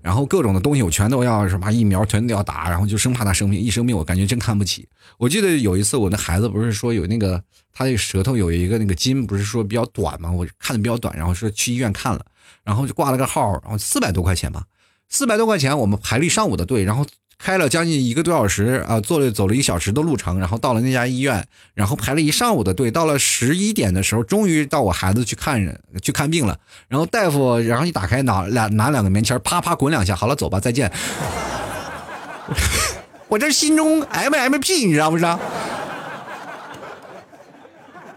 [0.00, 4.88] 然后各种的东西我全都要什么疫苗全都要打，然后就生怕他生病，一生病我感觉真看不起。
[5.16, 12.24] 我记得有一次我那孩子不是说有那个他的舌头有一个那个筋不是说比较短嘛，我看的比较短，然后说去医院看了，
[12.64, 14.64] 然后就挂了个号，然后四百多块钱吧，
[15.08, 17.04] 四百多块钱我们排了一上午的队，然后。
[17.38, 26.58] 开了将近一个多小时啊，坐了走了一小时的路程，然后到了那家医院，然后排了一上午的队，到了十一点的时候，终于到我孩子去看人去看病了。
[26.88, 30.90] 然后大夫，然后一打开拿两拿两个棉签，啪啪滚两下，好了，走吧，再见。
[33.28, 35.38] 我这心中 M M P，你知道不知道？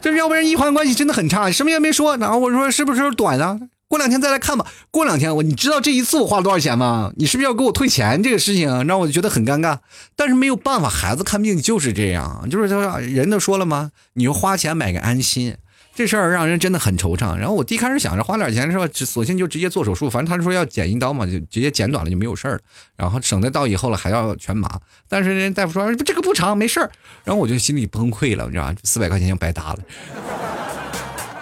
[0.02, 2.18] 这要不然医患关系真的很差，什么也没说。
[2.18, 3.60] 然后我说是不是短啊？
[3.92, 4.66] 过两天再来看吧。
[4.90, 7.12] 过两天我，你知道这一次我花了多少钱吗？
[7.18, 8.24] 你是不是要给我退钱？
[8.24, 9.80] 这个事情让我觉得很尴尬。
[10.16, 13.92] 但是没有办法，孩子看病就是这样，就是说人都说了吗？
[14.14, 15.58] 你花钱买个安心。
[15.94, 17.36] 这事儿让人真的很惆怅。
[17.36, 22.60] 然后我第一开始想着花点钱是吧，索性就直接做手术，反正他说要剪一刀嘛，就直接剪短了就没有事儿了，
[22.96, 24.80] 然后省得到以后了还要全麻。
[25.10, 26.90] 但是人大夫说这个不长，没事儿。
[27.26, 28.76] 然后我就心里崩溃了，你知道吧？
[28.86, 29.80] 四百块钱就白搭了。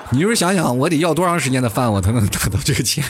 [0.12, 3.04] 你就是想想，我得要多长时间的饭，我才能达到这个钱？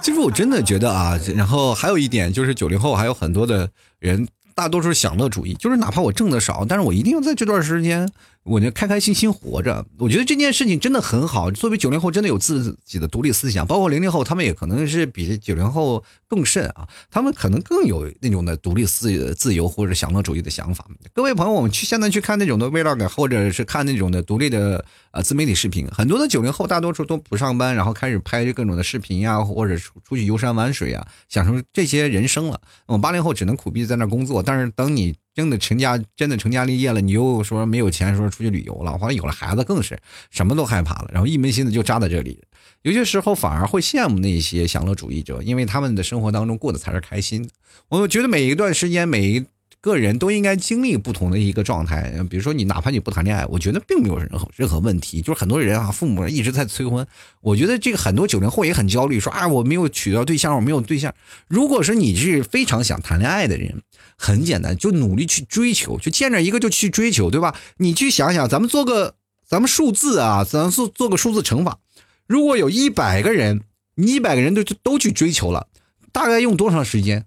[0.00, 4.28] 其实我真的觉得啊，然后还有一点就是九零后还有很多的人。
[4.54, 8.10] 大多数享乐主义，就是哪怕我挣的少，但是我一定要在这段时间。
[8.46, 11.50] 我就开开心心活着，我觉得这件事情真的很好。
[11.50, 20.86] 作为九零后，真的有自己的独立思想，包括零零后，他们也可能是比九零后更甚啊，他们可能更有那种的独立自自由或者享乐主义的想法。
[21.12, 32.60] 各位朋友，我们去现在去看那种的 vlog，或者是看那种的独立的呃自媒体视频，很多的九零后大多数都不上班，然后开始拍各种的视频呀，或者出出去游山玩水啊，享受这些人生了。
[32.86, 35.16] 我们八零后只能苦逼在那工作，但是等你。
[35.36, 39.96] 真的成家，真的成家立业了，你又说没有钱，说出去旅游了，或者有了孩子，更是
[40.30, 42.42] 什么都害怕了，然后一门心思就扎在这里。
[42.82, 47.48] 有些时候反而会羡慕那些享乐主义者，因为他们的生活当中过得才是开心。
[47.88, 49.44] 我觉得每一段时间，每一。
[49.86, 55.22] 个人都应该经历不同的一个状态，比如说你哪怕你不谈恋爱，我觉得并没有任何任何问题。
[55.22, 57.06] 就是很多人啊，父母一直在催婚，
[57.40, 61.14] 我觉得这个很多九零后也很焦虑，说啊我没有娶到对象，我没有对象。
[61.46, 63.80] 如果说你是非常想谈恋爱的人，
[64.18, 67.54] 很简单，就努力去追求，就见着一个就去追求，对吧？
[67.76, 69.14] 你去想想，咱们做个
[69.46, 71.78] 咱们数字啊，咱做做个数字乘法，
[72.26, 73.62] 如果有一百个人，
[73.94, 75.68] 你一百个人都都去追求了，
[76.10, 77.24] 大概用多长时间？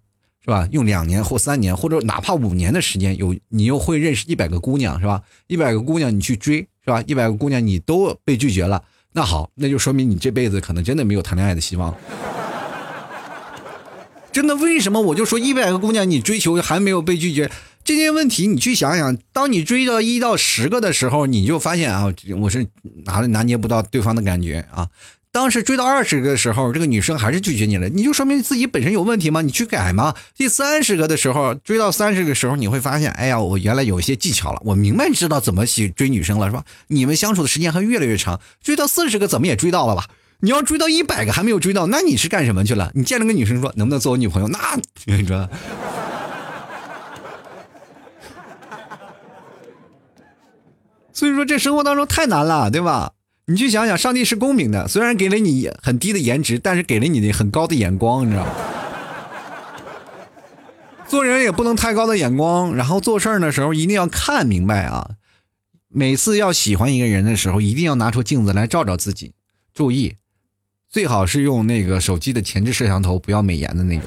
[0.50, 0.68] 是吧？
[0.72, 5.22] 用两年或三年，或者哪怕五年的时间，有你又会认识一百个姑娘，是吧？
[5.46, 7.04] 一百个姑娘你去追，是吧？
[7.06, 8.84] 一百个姑娘你都被拒绝了，
[9.14, 11.96] 那好，那就说明你这辈子可能真的没有谈恋爱的希望。
[14.32, 14.56] 真的？
[14.56, 17.52] 为什么我就说一百个姑娘你追求还没有被拒绝？
[17.84, 22.66] 这些问题你去想想，当你追到一到十个的时候，你就发现啊，我是
[23.06, 24.90] 拿拿捏不到对方的感觉啊。
[25.40, 29.42] 当时追到二十个的时候，这个女生还是拒绝你了，你就说明自己本身有问题吗？
[29.42, 30.14] 你去改吗？
[30.36, 36.66] 第三十个的时候，追到三十个时候，你会发现，哎呀，我原来有一些技巧了，我明白知道怎么去追女生了，是吧？
[36.88, 40.08] 你们相处的时间还越来越长，追到四十个怎么也追到了吧？
[40.42, 42.92] 你要追到一百个还没有追到，那你是干什么去了？
[42.94, 44.50] 你见了个女生说能不能做我女朋友？
[44.50, 44.60] 那
[45.06, 45.50] 你说，
[51.14, 53.14] 所以说这生活当中太难了，对吧？
[53.50, 58.52] 你去想想，上帝是公平的，虽然给了你很低的颜值，但是给了你很高的眼光，你知道吗？
[61.08, 65.16] 做人也不能太高的眼光，然后做事儿的时候一定要看明白啊。
[65.88, 69.34] 每次要喜欢一个人的时候，一定要拿出镜子来照照自己，
[69.74, 70.18] 注意，
[70.88, 74.04] 最好是用那个手机的前置摄像头，不要美颜的那种。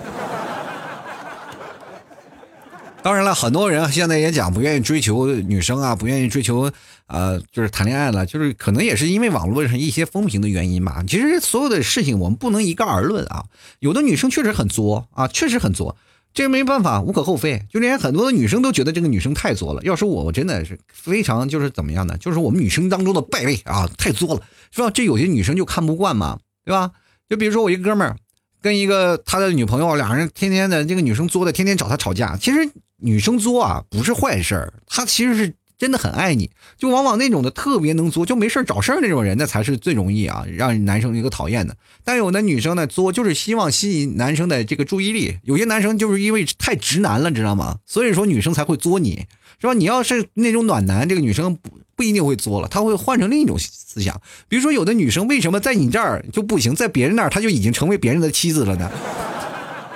[3.02, 6.70] 当然了，很多人现在也讲不愿意追求女生啊，不愿意追求，
[7.08, 11.02] 呃，就是谈恋爱了，就是可能也是因为网络上一些风评的原因吧。
[11.08, 13.46] 其实所有的事情我们不能一概而论啊。
[13.80, 15.96] 有的女生确实很作啊，确实很作，
[16.32, 17.64] 这没办法，无可厚非。
[17.68, 19.82] 就连很多的女生都觉得这个女生太作了。
[19.82, 22.16] 要是我，我真的是非常就是怎么样呢？
[22.18, 24.90] 就是我们女生当中的败类啊，太作了，是吧？
[24.90, 26.92] 这有些女生就看不惯嘛，对吧？
[27.28, 28.16] 就比如说我一哥们儿。
[28.62, 32.36] 跟一个他的女朋友，两人天天的这个女生作的，天天找他吵架。
[32.36, 32.70] 其实
[33.02, 36.50] 女生作啊不是坏事儿，她其实是真的很爱你。
[36.78, 41.76] 就往往那种的特别能作，就没事找事儿那种人，那才是最容易啊让男生一个讨厌的。
[42.04, 45.38] 但有的女生呢作，就是希望吸引男生的这个注意力。
[45.42, 47.78] 有些男生就是因为太直男了，知道吗？
[47.86, 49.26] 所以说女生才会作你，
[49.60, 49.74] 是吧？
[49.74, 51.70] 你要是那种暖男，这个女生不。
[51.94, 54.18] 不一定会作了，他会换成另一种思想。
[54.48, 58.90] 比如说，有的女生为什么在你这儿就不行，在别人那儿她就已经成为别人的妻子了呢？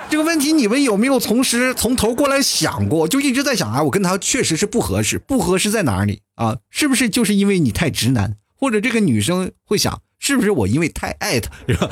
[0.09, 3.07] 这个问题你们有没有从时从头过来想过？
[3.07, 6.57] 就一直在想啊，我跟他确实是不合适，不合适在哪里啊？
[6.69, 8.35] 是不是就是因为你太直男？
[8.59, 11.51] 或者这个女生会想，是不是我因为太爱他？
[11.67, 11.89] 是吧？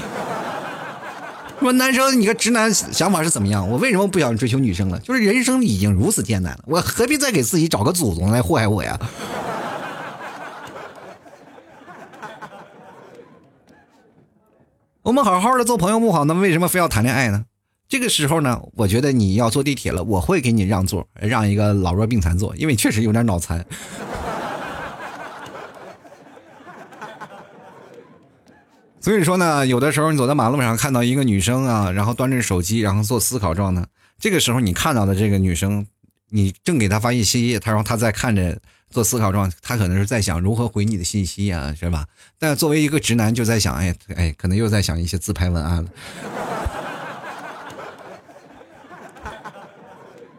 [1.60, 3.70] 说男生，你个直男想法是怎么样？
[3.70, 4.98] 我为什么不想追求女生了？
[5.00, 8.98] 就是人生已经如此艰难了，我何必再给自己找个祖宗来祸害我呀？
[15.04, 17.44] 我们好好的做朋友不好，那为什么非要谈恋爱呢？
[17.88, 23.66] 这个时候呢，我觉得你要坐地铁了，我会给你让座，让一个老弱病残坐，因为确实有点脑残。
[29.00, 33.86] 所以说呢，有的时候你走在马路上看到一个女生啊，然后端着手机，然后做思考状呢，
[34.20, 35.86] 这个时候你看到的这个女生，
[36.30, 38.58] 你正给她发信息，她说她在看着。
[38.92, 42.06] 做思考状，她可能是在想如何回你的信息啊，是吧？
[42.40, 45.90] 但作为一个直男，就在想，哎哎，可能又在想一些自拍文案了。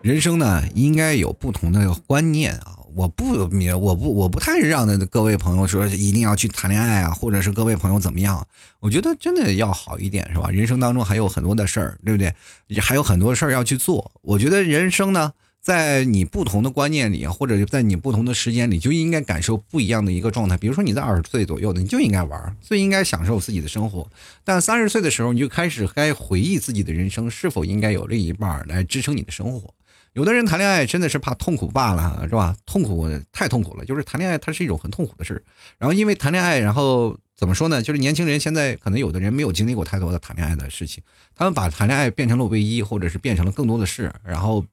[0.06, 2.78] 人生呢，应该有不同的观念啊。
[2.94, 8.46] 我不我不我不太让的各位朋友说一定要去谈恋爱啊，或者是各位朋友怎么样？
[8.78, 10.48] 我觉得真的要好一点，是吧？
[10.48, 12.32] 人生当中还有很多的事儿，对不对？
[12.80, 14.12] 还有很多事儿要去做。
[14.22, 15.32] 我觉得人生呢。
[15.60, 20.56] 在你不同的观念里，或者在你不同的时间里，就应该感受不一样的一个状态。
[20.56, 24.08] 比如说你在二十岁左右的，你就应该玩，最应该享受自己的生活。
[24.44, 29.74] 但三十岁的时候，你就开始该回忆自己的人生是否应该有另一半来支撑你的生活。
[30.16, 32.57] 有的人谈恋爱真的是怕痛苦罢了，是吧？
[32.64, 35.44] 痛苦太痛苦了，就是谈恋爱它是一种很痛苦的事
[35.79, 37.83] 然后因为谈恋爱，然后怎么说呢？
[37.83, 44.64] 就是年轻人现在可能有的人没有经历过太多的谈恋爱的事情，他们把谈恋爱变成了唯一，或者是变成了更多的事，然后。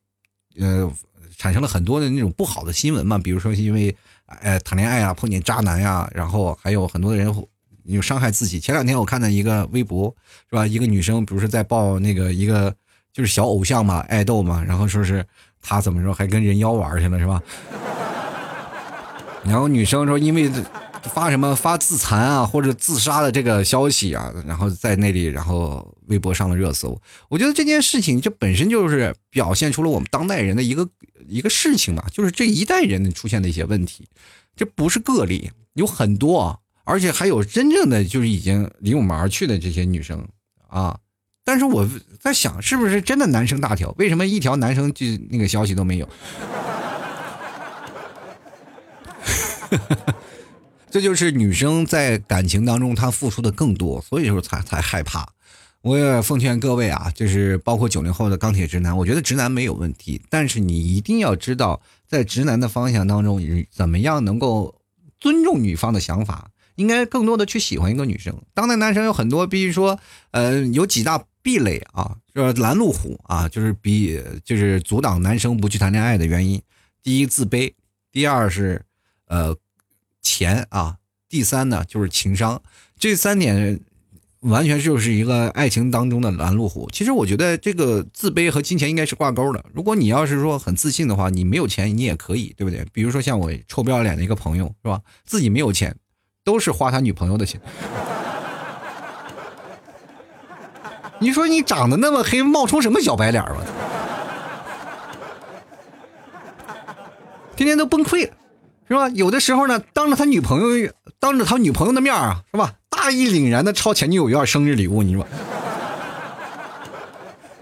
[0.60, 0.88] 呃，
[1.36, 3.96] 产生了很多的那种不好的新闻嘛，比如说因为，
[4.28, 7.36] 呃，谈恋爱啊，碰见渣男呀，然后还有很多的人
[7.86, 8.60] 有伤害自己。
[8.60, 10.16] 前两天我看到一个微博，
[10.48, 10.68] 是吧？
[10.68, 12.72] 一个女生，比如说在报那个一个
[13.14, 15.26] 就是小偶像嘛，爱豆嘛，然后说是
[15.62, 17.42] 他怎么说，还跟人妖玩去了，是吧？
[19.46, 20.52] 然后女生说因为。
[21.04, 26.98] 发什么发自残啊或者自杀的这个消息啊，然后在那里，然后微博上了热搜。
[27.28, 30.88] 我觉得这件事情这本身就是表现出了我们当代人的一个
[31.28, 34.08] 一个事情嘛，就是这一代人出现的一些问题，
[34.56, 40.26] 这不是个例，有很多，而且还有真正的就是已经离我们而去的这些女生
[40.70, 40.98] 啊。
[41.44, 41.88] 但是我
[42.20, 43.94] 在想，是不是真的男生大条？
[43.98, 46.08] 为什么一条男生就那个消息都没有？
[50.90, 55.28] 这就是女生在感情当中她付出的更多，所以说才才害怕。
[55.82, 64.76] 我也奉劝各位啊，就是包括九零后的钢铁直男，我觉得直男没有问题，但是你一定要知道，在直男的方向当中，怎么样能够
[65.20, 68.34] 尊重女方的想法，应该更多的去喜欢一个女生。
[68.54, 70.00] 当代男生有很多，比如说，
[70.32, 76.60] 呃，有几大壁垒啊，就是拦路虎啊，就是比就是阻挡男生不去谈恋爱的原因。
[77.04, 77.74] 第一，自卑；
[78.12, 78.84] 第二是，
[79.28, 79.56] 呃。
[80.26, 82.62] 钱啊，第三呢就是情商，
[82.98, 83.78] 这三点
[84.40, 86.90] 完全就是一个爱情当中的拦路虎。
[86.94, 89.66] 其实我觉得这个自卑和金钱应该是挂钩的。
[89.74, 92.88] 如果你要是说很自信的话，你没有钱你也可以，对不对？
[92.94, 95.02] 比如说像我臭不要脸的一个朋友，是吧？
[95.26, 95.94] 自己没有钱，
[96.42, 97.60] 都是花他女朋友的钱。
[101.24, 103.58] 你说你长得那么黑，冒充什么小白脸吧？
[107.56, 108.34] 天天都崩溃了。
[108.90, 109.08] 是吧？
[109.10, 112.74] 有的时候呢，当着他女朋友，当着他女朋友的面啊，是吧？
[112.90, 115.26] 大义凛然的抄前女友要生日礼物，你说，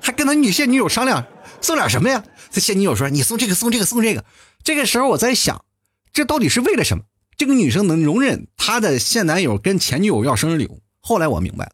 [0.02, 1.24] 还跟他女现女友商量
[1.62, 2.24] 送点什么呀？
[2.52, 4.26] 他现女友说：“你送这个，送这个，送这个。”
[4.64, 5.64] 这个时候我在想，
[6.12, 7.04] 这到底是为了什么？
[7.38, 10.82] 这个女生能容忍她的现男友跟前女友要生日礼物？
[11.00, 11.72] 后来我明白了，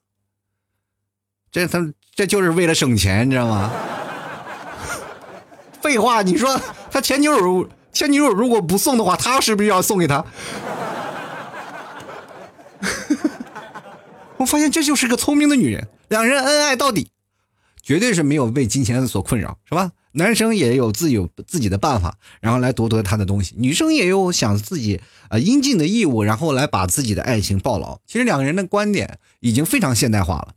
[1.51, 3.71] 这他这就是为了省钱，你知道吗？
[5.81, 6.60] 废话，你说
[6.91, 7.69] 他前女友。
[7.93, 10.23] 前女友如果不送的话，他是不是要送给他？
[14.38, 17.10] 我发现这就是个聪明的女人，两人恩爱到底，
[17.81, 19.93] 绝对是没有为金钱所困扰，是吧？
[20.12, 27.99] 男生也有自有自己的办法，然后来夺得他的东西；女生也有想自己啊应尽的义务，然后来把自己的爱情抱牢。
[28.05, 30.49] 其实两个人的观点已经非常现代化了，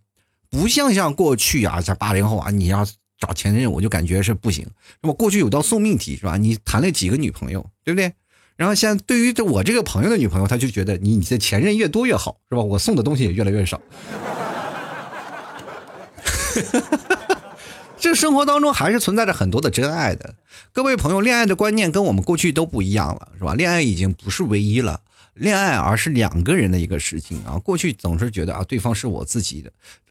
[0.51, 2.85] 不像像过去啊，像八零后啊，你要。
[3.21, 4.67] 找前任我就感觉是不行，
[5.03, 6.39] 那么过去有道送命题是吧？
[6.39, 8.15] 你谈了几个女朋友，对不对？
[8.57, 12.63] 然后现在对于这我这个朋友的女朋友，他就觉得你你的前任越多越好，是吧？
[12.63, 13.79] 我送的东西也越来越少。
[18.01, 20.35] 这生活当中还是存在着很多的真爱的，
[20.73, 23.53] 各位朋友，恋爱的观念跟我们过去都不一样了，是吧？
[23.53, 25.03] 恋爱已经不是唯一了，
[25.35, 27.59] 恋爱而是两个人的一个事情啊。
[27.59, 29.71] 过去总是觉得啊，对方是我自己的。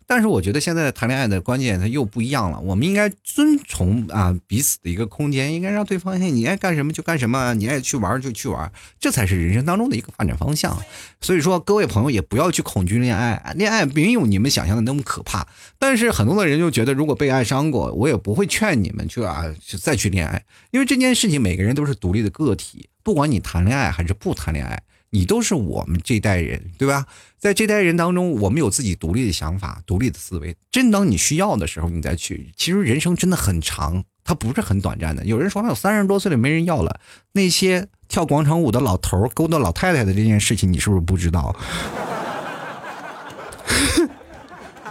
[0.10, 10.76] 但是我觉得现在谈恋爱的关键它又不一样了，我们应该遵从啊彼此的一个空间，应该让对方你爱干什么就干什么，你爱去玩就去玩，这才是人生当中的一个发展方向。
[11.22, 15.48] 所以说，各位朋友也不要去恐惧恋爱，恋爱没有你们想象的那么可怕。
[15.78, 19.45] 但是很多的人就觉得，如果被爱伤过，我也不会劝你们去啊
[19.80, 24.82] 再去恋爱，因为这件事情每个人都是独立的个体，不管你谈恋爱还是不谈恋爱。
[25.12, 27.05] 你都是我们这代人，对吧？
[27.38, 30.55] 在这代人当中，我们有自己独立的想法、独立的思维。
[30.72, 32.51] 真当你需要的时候，你再去。
[32.55, 35.26] 其实人生真的很长，它不是很短暂的。
[35.26, 36.99] 有人说，那三十多岁了没人要了，
[37.32, 41.55] 那些跳广场舞的老头勾搭老太太的这件事情，你是不是不知道？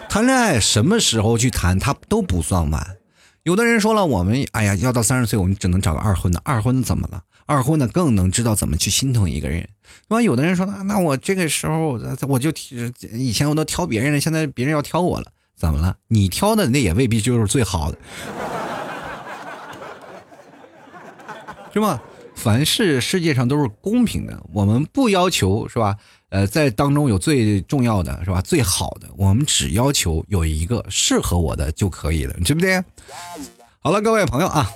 [0.09, 2.97] 谈恋爱什么时候去谈，它都不算晚。
[3.43, 6.41] 有的人说了，我们哎呀，要到三十岁，我们只能找个二婚的。
[6.45, 7.23] 二婚的怎么了？
[7.49, 9.66] 二婚的更能知道怎么去心疼一个人。
[10.09, 12.53] 那有的人说，那那我这个时候我就
[13.12, 15.96] 以前我都挑别人了，现在别人要挑我了，怎么了？
[16.09, 17.99] 你挑的那也未必就是最好的，
[21.72, 21.99] 是吗？
[22.34, 25.96] 凡是世界上都是公平的，我们不要求是吧？
[26.28, 28.42] 呃，在当中有最重要的是吧？
[28.42, 32.84] 最好的，我们只要求有一个适合我的就可以了，对不对？
[33.80, 34.70] 好了，各位朋友啊。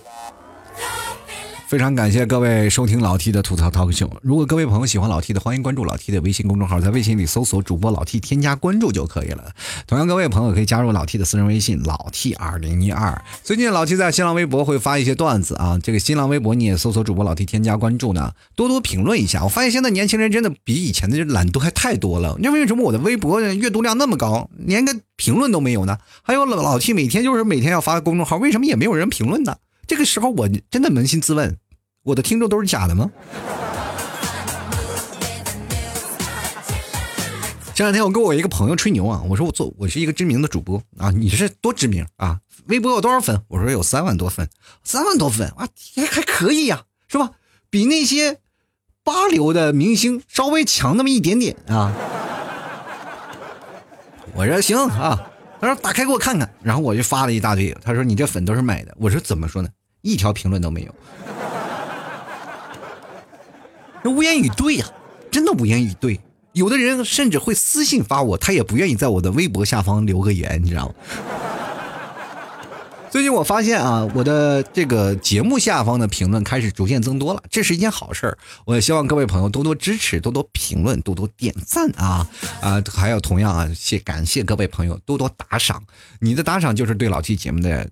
[1.73, 4.11] 非常感谢各位收听老 T 的吐槽 talk show。
[4.21, 9.55] 如果各位朋友喜欢老 T 的，欢迎关注老 T 的微信公众号，在微信里搜索主播老 T，添加关注就可以了。
[9.87, 13.25] 同样，各位朋友可以加入老 T 的私人微信老 T 二零一二。
[13.43, 19.43] 最近老 T 在新浪微博会发一些段子啊，这个新浪微博你也搜索主播老 T，添加关注呢，多多评论一下。
[19.43, 22.37] 我发现现在年轻人真的比以前的懒惰还太多了。
[22.41, 25.97] 那为什么我的微博阅读量那么高，连个评论都没有呢？
[26.21, 29.57] 还有老老 T 每天就是每天要发公众号，为什么也没有人评论呢？
[29.87, 31.57] 这个时候我真的扪心自问。
[32.03, 33.11] 我的听众都是假的吗？
[37.75, 42.41] 前两天我跟我一个朋友吹牛啊，我说我做我是一个知名的主播啊，你是多知名啊？
[42.67, 43.41] 微博有多少粉？
[43.49, 44.49] 我说有三万多粉，
[44.85, 47.31] 三万多粉啊，还还可以呀，是吧？
[47.71, 48.41] 比那些
[49.03, 51.93] 八流的明星稍微强那么一点点啊。
[54.35, 55.31] 我说行啊，
[55.61, 59.69] 他说打开给我看看，然后我就发了一大堆，他说你这粉都是买的，我说怎么说呢？
[60.03, 60.95] 一条评论都没有。
[64.03, 64.87] 这无言以对呀，
[65.31, 66.21] 真的无言以对。
[66.53, 70.95] 有的人甚至会私信发我，他也不愿意在我的微博下方留个言，你知道吗？
[73.11, 78.37] 最近我发现啊，我的这个节目下方的评论开始逐渐增多了，这是一件好事儿。
[78.67, 82.27] 我也希望各位朋友多多支持，多多评论，多多点赞啊
[82.61, 82.83] 啊！
[82.95, 85.83] 还有同样啊，谢感谢各位朋友多多打赏，
[86.21, 87.89] 你的打赏就是对老 T 节目的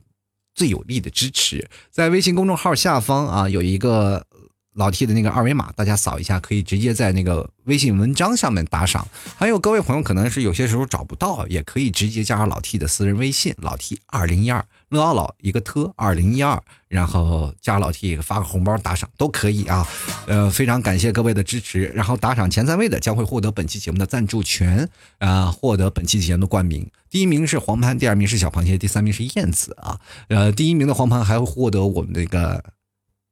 [0.55, 1.67] 最有力的支持。
[1.91, 4.27] 在微信公众号下方啊，有一个。
[4.75, 9.07] 老 T 的那个二维码，大家扫一下，可以直接在那个微信文章上面打赏。
[9.37, 19.87] 还有各位朋友，可能是有些时候找不到，也可以直接加上老 T 的私人微信，老 T 二零一二乐奥老一个特二零一二，然后加老 T 发个红包打赏都可以啊。
[20.27, 21.87] 呃，非常感谢各位的支持。
[21.87, 26.89] 然后打赏前三位的将会获得本期节目的赞助权，啊，获得本期节目的冠名。
[27.11, 29.99] 第一名是黄潘，第二名是小螃蟹，第三名是燕子啊。
[30.29, 32.63] 呃，第一名的黄潘还会获得我们那个。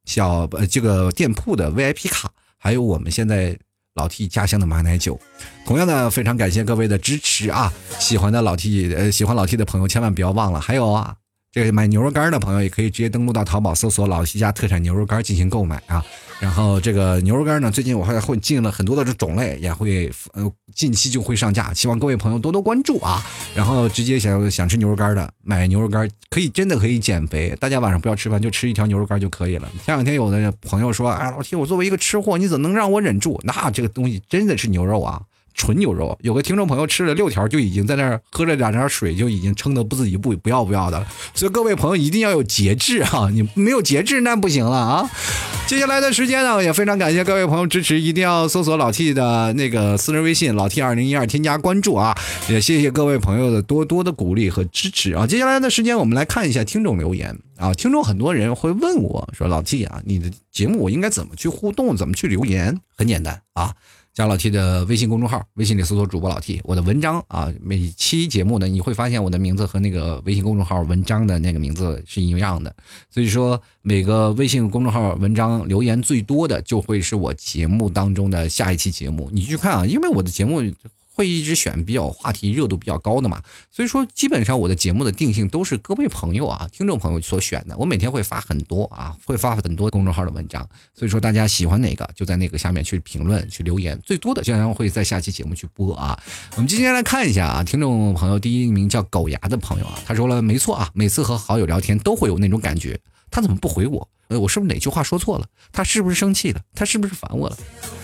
[0.09, 3.55] 小呃，这个店铺的 VIP 卡，还有我们现在
[3.95, 5.21] 老 T 家乡的马奶酒，
[5.67, 7.71] 同样的非常感谢各位的支持啊！
[7.99, 11.15] 喜欢的老 T 呃，喜欢老 T 的朋友千万不要忘了，还有啊。
[11.59, 16.05] 这个买牛肉干的朋友也可以直接登录到淘宝搜索“老七家特产牛肉干”进行购买啊。
[16.39, 23.21] 然后这个牛肉干呢，最近我还会进了很多的这种类，也会呃近期就会上架，希望各位朋友多多关注啊。
[23.57, 29.69] 然后直接想想吃牛肉干的，买牛肉干可以真的可以减肥，大家晚上不要吃饭就吃一条牛肉干就可以了。
[29.85, 33.41] 前两天有的朋友说，哎，老七，我作为一个吃货，你怎么能让我忍住？
[33.43, 35.21] 那这个东西真的是牛肉啊。
[35.59, 41.07] 纯牛肉，有个听众朋友吃了六条就已经在那儿喝了两点水，就已经撑得不自己不不要不要的了。
[41.35, 43.29] 所以各位朋友一定要有节制啊！
[43.33, 45.11] 你没有节制那不行了啊！
[45.67, 52.17] 接下来的时间呢，也非常感谢各位朋友支持，一定要搜索老 T 的那个私人微信老 T 二零一二，添加关注啊！
[52.49, 55.27] 也谢谢各位朋友的多多的鼓励和支持啊！
[55.27, 57.75] 接下来的时间我们来看一下听众留言啊！
[57.75, 63.75] 听众很多人会问我说：“老 T 啊，你的节目我应该怎么去互动，怎么去留言？”很简单啊。
[64.19, 72.75] 加老 T 的微信公众号，微信里搜索主播老 T，我的文章啊，每期节目呢，你会发现我的名字和那个微信公众号文章的那个名字是一样的，
[73.09, 80.61] 所以说每个微信公众号文章留言最多的，就会是我节目当中的下一期节目，你去看啊，因为我的节目。
[81.19, 83.43] 会一直选比较话题热度比较高的嘛，
[83.73, 87.77] 所以说基本上我的节目的定性都是各位朋友啊、听众朋友所选的。
[87.77, 90.65] 我每天会发很多啊，会发很多公众号的文章，
[90.95, 96.17] 所以说大家喜欢哪个就在那个下面去评论、去留言，最多的经常会在下期节目去播啊。
[96.55, 102.97] 我们今天来看一下啊，听众朋友第一名叫狗牙的朋友啊，他说了没错啊，每次和好友聊天都会有那种感觉，
[103.31, 104.09] 他怎么不回我？
[104.29, 105.47] 呃，我是不是哪句话说错了？
[105.73, 106.61] 他是不是生气了？
[106.75, 107.57] 他是不是烦我了？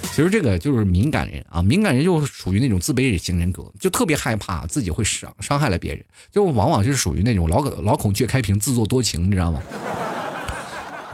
[0.03, 6.03] 其实这个就是敏感人啊，敏感人就属于那种自卑型人格，就特别害怕自己会伤伤害了别人，
[6.33, 9.61] 就往往就是属于那种老老孔雀开屏，自作多情，你知道吗？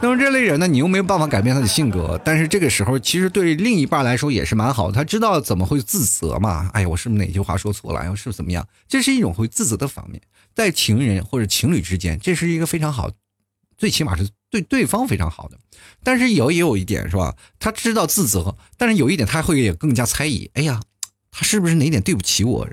[0.03, 6.71] 那么这类人呢，你又没有办法改变他的性格，但是这个时候其实对另一半来说也是蛮好，他知道怎么会自责嘛？
[6.73, 7.99] 哎呀，我是不是哪句话说错了？
[7.99, 8.65] 哎，我是不是怎么样？
[8.87, 10.21] 这是一种会自责的方面，
[10.55, 13.11] 在情人或者情侣之间，这是一个非常好，
[13.81, 14.29] 最起码是。
[14.51, 15.57] 对对方非常好的，
[16.03, 17.33] 但是有也有一点是吧？
[17.57, 20.51] 他知道自责，但是有一点他会也更加猜疑。
[20.55, 20.81] 哎呀，
[21.31, 22.67] 他是不是哪点对不起我？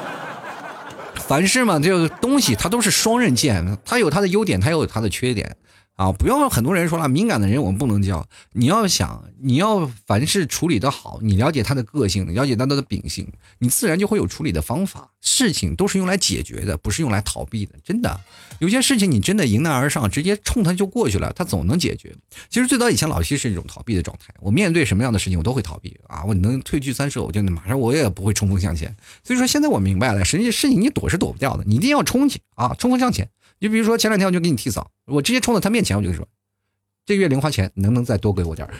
[1.26, 5.56] 凡事嘛，这个东西它都是双刃剑，它有它的优点，它又有它的缺点
[6.00, 8.26] 啊，不要很多人说了，敏感的人我们不能教。
[8.52, 15.10] 你要想，你要凡事处理的好，你了解他的个性，了解他的秉性，你自然就会有处理的方法。
[15.20, 17.74] 事情都是用来解决的，不是用来逃避的。
[17.84, 18.18] 真的，
[18.60, 22.16] 有些事情你真的迎难而上，直接冲他就过去了，他总能解决。
[22.48, 28.96] 其实最早以前老七是一种逃避的状态，我面对什么样的事情我都会逃避啊，我能退居三舍，我就马上我也不会冲锋向前。
[29.22, 33.28] 所以说现在我明白了，实际事情你躲是躲不掉的，你一定要冲去啊，冲锋向前。
[33.60, 36.26] 就比如说前两天我就给你替嫂，我直接冲到他面前，我就说，
[37.04, 38.72] 这月零花钱能不能再多给我点儿？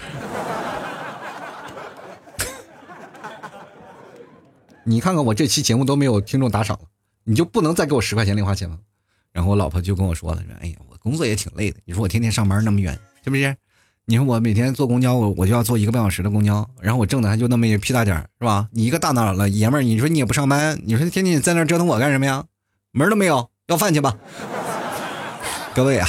[4.85, 6.85] 你看看我这期节目都没有听众打赏了，
[7.25, 8.79] 你就不能再给我十块钱零花钱吗？
[9.33, 13.55] 然后我老婆就跟我说了，说哎呀，我工作也挺累的，你说我天天上班那么远，是不是？
[14.07, 18.67] 你说我每天坐公交，我我就要坐一个半小时的公交，然后我挣的还就那么一屁大点，是吧？
[18.73, 22.47] 你一个大脑了爷们儿，你说你也不上班，你说天天在那折腾我干什么呀？
[22.93, 24.17] 门都没有，要饭去吧。
[25.73, 26.09] 各位啊，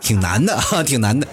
[0.00, 1.26] 挺难的啊， 挺难的。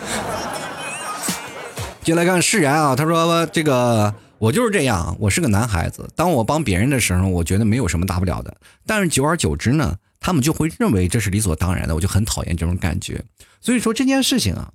[2.03, 6.09] 进来看释然啊，他说这个我就是这样，我是个男孩子。
[6.15, 8.55] 当我帮别人的时候，我觉得没有什么大不了的。
[8.85, 13.23] 但是久而久之呢，他们就会认为这是理所当然的，我就很讨厌这种感觉。
[13.59, 14.71] 所以说这件事情啊，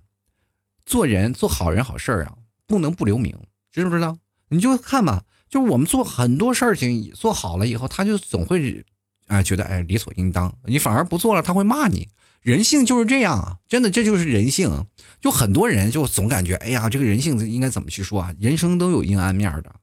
[0.85, 2.35] 做人做好人好事啊，
[2.67, 3.35] 不能不留名，
[3.73, 4.19] 知不知道？
[4.51, 8.85] 你就看吧，就是我们做很多事情做好了以后，他就总会
[9.27, 12.07] 啊觉得哎理所应当，你反而不做了，他会骂你。
[12.47, 14.87] 人性就是这样啊，真的，这就是人性。
[15.21, 18.33] 就很多人就总感觉，哎呀，这个人性应该怎么去说啊？
[18.39, 19.75] 人生都有阴暗面的，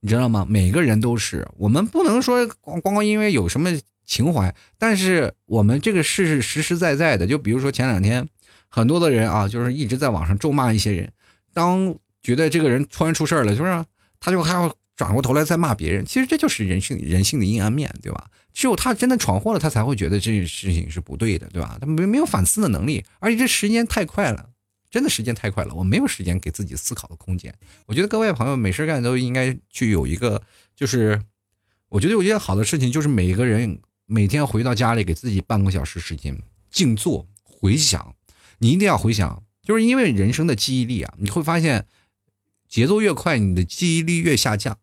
[0.00, 0.44] 你知道吗？
[0.46, 3.70] 每个人都是，我们不能说光光光因为有什么
[4.04, 7.26] 情怀，但是我们这个事是实实在在的。
[7.26, 8.28] 就比如说前两天，
[8.68, 11.10] 很多的人啊，就是一直在网上咒骂一些人，
[11.54, 13.82] 当觉得这个人突然出事了，是不是？
[14.20, 14.70] 他就还要
[15.00, 16.04] 转过头来再骂别人。
[16.04, 18.30] 其实这就是人性，人性的阴暗面，对吧？
[18.52, 21.78] 只有他真的闯祸了，他才会觉得这件事情是不对的，对吧？
[21.80, 24.50] 他没没有反思的能力，而且这时间太快了，
[24.90, 27.54] 真的时间太快了，我没有时间给自己思考的空间。
[27.86, 30.42] 我觉得各位朋友没事干都应该去有一个，
[30.76, 31.18] 就是
[31.88, 36.36] 我觉得有一件好的事情，就是每个人每天回到家里给自己半个小时时间
[36.70, 38.14] 静坐回想，
[38.58, 41.86] 你一定要回想，就是因为人生的记忆力啊，你会发现
[42.68, 44.76] 节奏越快，你的记忆力越下降。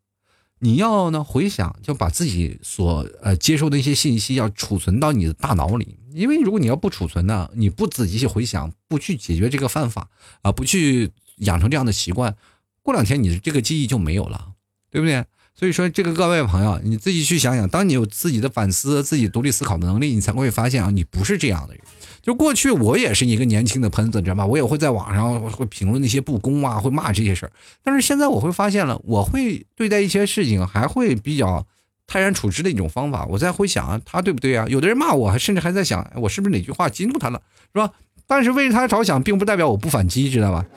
[0.60, 10.10] 你要呢回想，就把自己所呃接受的一些信息要储存到你的大脑里，因为如果你要不储存呢，你不仔细去回想，不去解决这个犯法
[10.42, 12.36] 啊，不去养成这样的习惯，
[12.82, 14.54] 过两天你的这个记忆就没有了，
[14.90, 15.26] 对不对？
[15.60, 21.84] 所以说，这个各位朋友，你自己去想想，当你有自己的反思、自己独立思考的能力，你才会发现啊，你不是这样的人。
[22.22, 24.46] 就过去我也是一个年轻的喷子，你知道吗？
[24.46, 27.52] 我也会在网上会评论那些不公啊，会骂这些事儿。
[27.82, 31.66] 但是现在我会发现了，我会对待一些事情还会比较
[32.06, 33.26] 泰然处之的一种方法。
[33.26, 34.68] 我在回想啊，他对不对啊？
[34.70, 37.42] 有的人骂我，还甚至还在想，我是不是哪句话激怒他了，
[37.74, 37.92] 是吧？
[38.28, 40.64] 但是为他着想，并不代表我不反击，知道吧？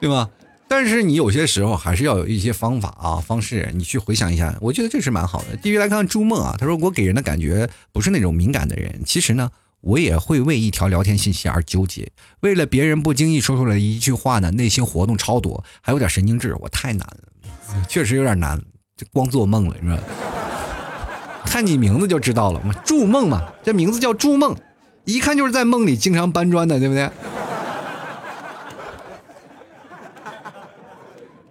[0.00, 0.28] 对吧？
[0.68, 5.56] 但是你有些时候还是要有一些方法啊方式，你去回想一下，我觉得这是蛮好的。
[5.62, 9.50] 继续来看朱梦啊，他说我给人的感觉不是那种敏感的人，其实呢，
[9.80, 18.60] 我也会为一条聊天信息而纠结，为了别人不经意说出来一句话呢，内心活动超多，还有点神经质，我太难了，确实有点难，
[18.94, 19.98] 就光做梦了，是吧？
[21.46, 24.54] 看你名字就知道了嘛，筑梦嘛，这名字叫筑梦，
[25.06, 27.08] 一看就是在梦里经常搬砖的，对不对？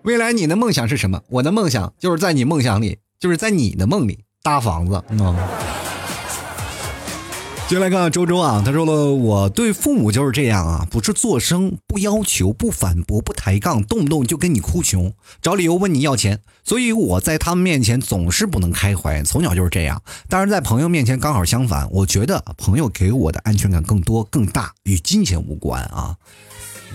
[0.07, 1.21] 未来你的梦想是什么？
[1.27, 5.03] 我的梦想就是在你梦想里，就是在你的梦里搭房子。
[5.09, 5.35] 嗯。
[7.67, 20.01] 接下来看周周啊，他说了，我对父母就是这样啊，不是做声，不要求，不反驳，不抬杠，动不动就跟你哭穷，找理由问你要钱，所以我在他们面前总是不能开怀，从小就是这样。
[20.29, 26.15] 但是在朋友面前刚好相反，我觉得朋友给我的安全感更多更大，与金钱无关啊。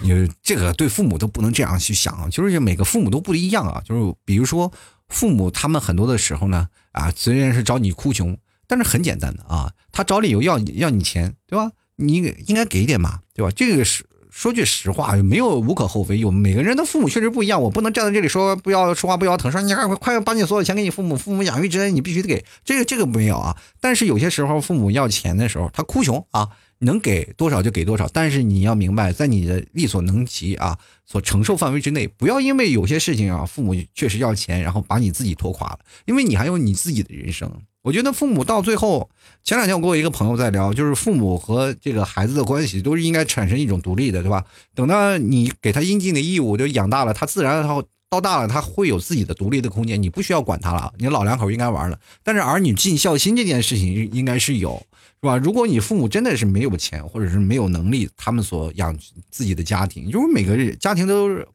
[0.03, 3.80] 你这个对父母都不能这样去想，就是每个父母都不一样啊。
[3.84, 4.72] 就是比如说，
[5.09, 8.36] 父母他们很多的时候呢，啊，虽然是找你哭穷，
[8.66, 11.70] 但是很简单的啊，他找理由要要你钱，对吧？
[11.96, 12.14] 你
[12.46, 13.53] 应该给点嘛，对吧？
[13.55, 16.18] 这个是说句实话，没有无可厚非。
[16.18, 22.44] 有每个人的父母确实不一样，我不能站在这里说不要说话不腰疼，说你快快把你所有钱给你父母，父母养育之恩你必须得给。
[22.64, 26.48] 这个这个没有啊，但是有些时候父母要钱的时候，他哭穷啊。
[26.83, 30.76] 能给多少就给多少，但是你要明白，在你的力所能及啊，
[31.07, 37.51] 所承受范围之内，不要因为有些事情啊，父母确实要钱，然后把你自己拖垮了，因为你还有你自己的人生。
[37.83, 39.09] 我觉得父母到最后，
[39.43, 44.45] 前两天我跟我一个朋友在聊，就是父母和这个孩子的关系都是应该产生一种独立的，对吧？
[44.74, 51.99] 等到你给他应尽的义务就养大了，他自然他到大了，他会有自己的独立的空间，你不需要管他了，你老两口应该玩了。
[52.22, 54.85] 但是儿女尽孝心这件事情应该是有。
[55.23, 55.37] 是吧？
[55.37, 58.99] 如果你父母真的是没有钱，或者是没有能力，他们所养
[59.31, 61.47] 自己的家庭，因为每个家庭都是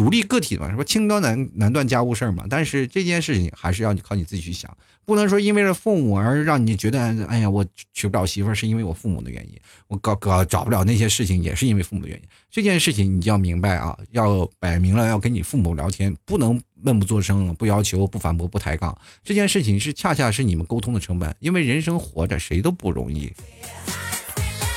[0.00, 0.82] 独立个体嘛，是吧？
[0.82, 2.46] 清高难难断家务事儿嘛。
[2.48, 4.74] 但是这件事情还是要你靠你自己去想，
[5.04, 12.22] 不能说因为了父母而让你觉得，哎呀，我娶不了媳妇儿是因为我父母的原因，我搞搞找不了那些事情也是因为父母的原因。
[12.50, 18.98] 这件事情你就要明白啊，要摆明了要跟你父母聊天，不能闷不作声，不要求，不反驳，不抬杠。
[19.22, 23.30] 这件事情是恰恰是你们沟通的成本，因为人生活着谁都不容易。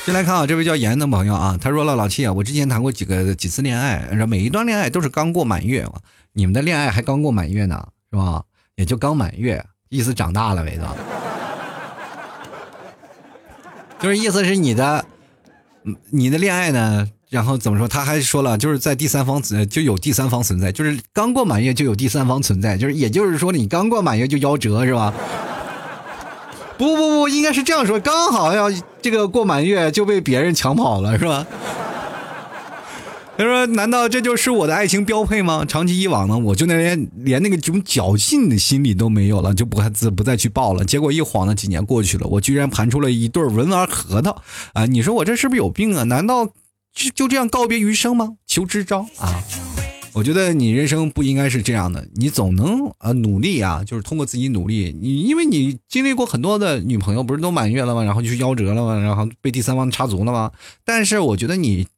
[0.04, 5.88] 先来看啊，这位叫严的朋友啊，他说了：“老七啊，我之前谈过几个几次恋爱，每一段恋爱都是刚过满月，
[6.34, 8.42] 你们的恋爱还刚过满月呢，是吧？
[8.76, 10.94] 也就刚满月，意思长大了呗，是吧？
[13.98, 15.02] 就是意思是你的，
[16.10, 17.88] 你的恋爱呢，然后怎么说？
[17.88, 25.14] 他还说了，就是在第三方存就有第三方存在，就是刚过满月就有第三方存在，就是也就是说你刚过满月就夭折，是吧？”
[26.76, 28.70] 不不不，应该是这样说，刚好要
[29.00, 31.46] 这个过满月就被别人抢跑了，是吧？
[33.36, 35.64] 他说：“难道这就是我的爱情标配吗？
[35.66, 40.84] 长期以往呢，我就那连连那个种侥幸的心理都没有了，就不再不再去报了。
[40.84, 44.40] 结果一晃呢，几年过去了，我居然盘出了一对文玩核桃
[44.72, 44.86] 啊！
[44.86, 46.04] 你说我这是不是有病啊？
[46.04, 46.46] 难道
[46.94, 48.34] 就就这样告别余生吗？
[48.46, 49.42] 求支招啊！”
[50.14, 54.96] 我觉得你人生不应该是这样的，你总能呃努力啊，就是通过自己努力。
[54.98, 58.04] 你因为你经历过很多的女朋友，不是都满月了吗？
[58.04, 58.96] 然后就夭折了吗？
[59.00, 60.52] 然后被第三方插足了吗？
[60.84, 61.88] 但是我觉得你，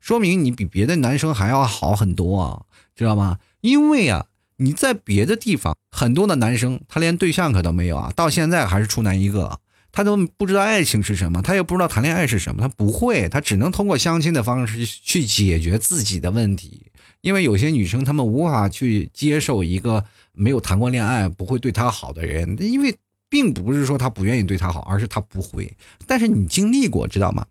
[0.00, 2.62] 说明你比别的男生还要好很多啊，
[2.96, 3.38] 知道吗？
[3.60, 4.24] 因为啊，
[4.56, 9.60] 你在别的地方，很多的男生他连对象可都没有啊，到现在还是处男一个，
[9.92, 16.86] 他都不知道爱情是什么，他也不知道谈恋爱是什么，他不会，他只能通过相亲的方式去解决自己的问题。
[17.20, 22.96] 因为有些女生她们无法去接受一个没有谈过恋爱、不会对她好的人，因为
[23.28, 25.76] 并不是说她不愿意对她好，而是她不会。
[26.06, 27.44] 但是你经历过，知道吗？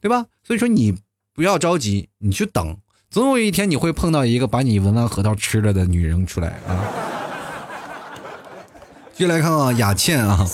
[0.00, 0.26] 对吧？
[0.42, 0.96] 所以说你
[1.34, 2.76] 不要着急，你去等，
[3.10, 6.84] 总有一天你会碰到一个把你文玩核桃吃了的女人出来啊！
[9.12, 10.46] 继续来看啊，雅倩啊。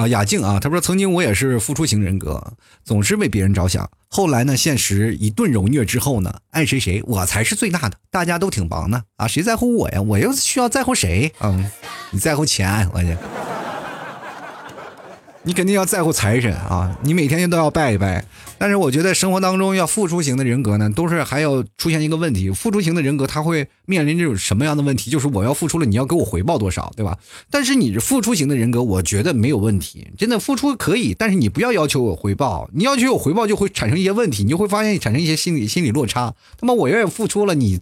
[0.00, 3.86] 啊，雅静啊，他说曾经我也是付出型人格，总是为别人着想。
[4.08, 10.00] 后来呢，现实一顿揉虐之后呢，爱谁谁，我才是最大的，大家都挺忙的啊，谁在乎我呀？
[10.00, 11.30] 我又需要在乎谁？
[11.40, 11.70] 嗯，
[12.12, 13.14] 你在乎钱，我去。
[15.50, 16.96] 你肯定要在乎财神啊！
[17.02, 18.24] 你每天都要拜一拜。
[18.56, 25.10] 但是我觉得生活当中要付出型的人格呢，都是还要出现一个问题：付出型的人格他会面临这种什么样的问题？
[25.10, 27.18] 就是我要付出了，你要给我回报多少，对吧？
[27.50, 32.70] 但是你付出型的人格，我觉得没有问题，真的付出可以，但是你不要要求我回报。
[32.72, 36.32] 你要求我回报，就会产生一些问题，你就会发现产生一些心理心理落差。
[36.60, 37.80] 那么我愿意付出了，你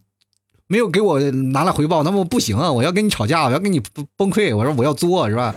[0.68, 2.72] 没有给我拿来回报，那么不行啊！
[2.72, 3.82] 我要跟你吵架，我要跟你
[4.16, 5.54] 崩溃，我说我要作，是吧？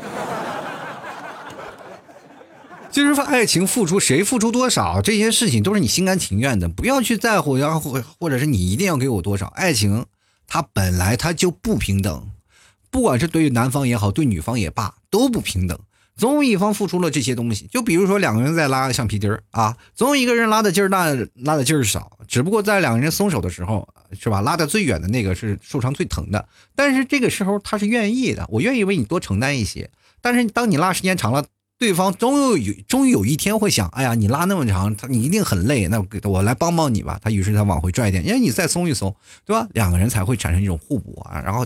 [2.91, 9.47] 就是说，爱情付出谁付出多少，这些事情都是你心甘情愿的，不要去在乎，然后或或者是你一定要给我多少。
[9.47, 10.05] 爱情
[10.45, 12.29] 它本来它就不平等，
[12.89, 15.79] 不管是对于男方也好，对女方也罢，都不平等。
[16.17, 22.19] 总有一方付出了这些东西，就比如说两个人在拉橡皮筋儿啊，总有一个人拉的劲儿大，拉的劲儿少。
[22.27, 23.87] 只不过在两个人松手的时候，
[24.19, 24.41] 是吧？
[24.41, 26.47] 拉的最远的那个是受伤最疼的。
[26.75, 29.89] 但是这个时候他是愿意的，我愿意为你多承担一些。
[30.21, 31.45] 但是当你拉时间长了，
[31.81, 37.19] 对方终有有终于有一天会想，哎呀，你拉那么长，他你一定很累，那我我来帮帮你吧。
[37.23, 39.15] 他于是他往回拽一点，因为你再松一松，
[39.45, 39.67] 对吧？
[39.73, 41.41] 两个人才会产生一种互补啊。
[41.41, 41.65] 然后，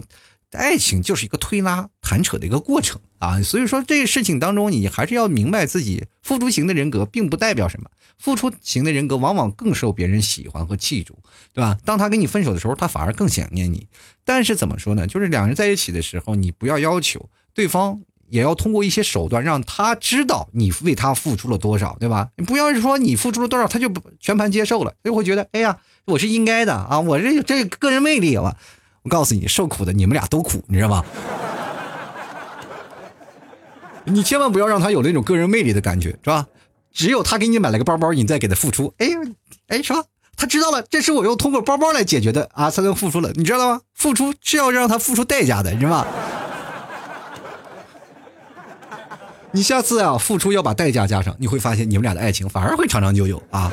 [0.53, 3.41] 爱情就是一个推拉弹扯的一个过程啊。
[3.41, 11.18] 所以说这个事情当中，你还是要明白自己付出型的人格并不代表什么，付出型的人格往往更受别人喜欢和器重，
[11.51, 11.78] 对吧？
[11.84, 13.86] 当他跟你分手的时候，他反而更想念你。
[14.24, 15.05] 但是怎么说呢？
[15.07, 17.99] 就是两人在一起的时候，你不要要求对方。
[18.36, 22.27] 也要通过一些手段让他知道你为他付出了多少，对吧？
[22.36, 28.57] 你不要是说你付出了多少，他就全盘接受了，就会觉得哎呀，我是应该的啊，我这这个人魅力了。
[29.03, 31.05] 我告诉你，受苦的你们俩都苦，你知道吗？
[34.03, 36.45] 你千万不要让他有那种个人魅力的感觉，是吧？
[36.91, 39.07] 只有他给你买了个包包，你再给他付出，哎
[39.69, 40.03] 哎，是吧？
[40.36, 43.79] 他知道了，这是我用通过包包来解决的啊，才能付出了，你知道吗？
[43.93, 46.07] 付出是要让他付出代价的，你知道吗？
[49.56, 53.72] 你下次啊，付出要把代价加上，你会发现你们俩的爱情反而会长长久久啊。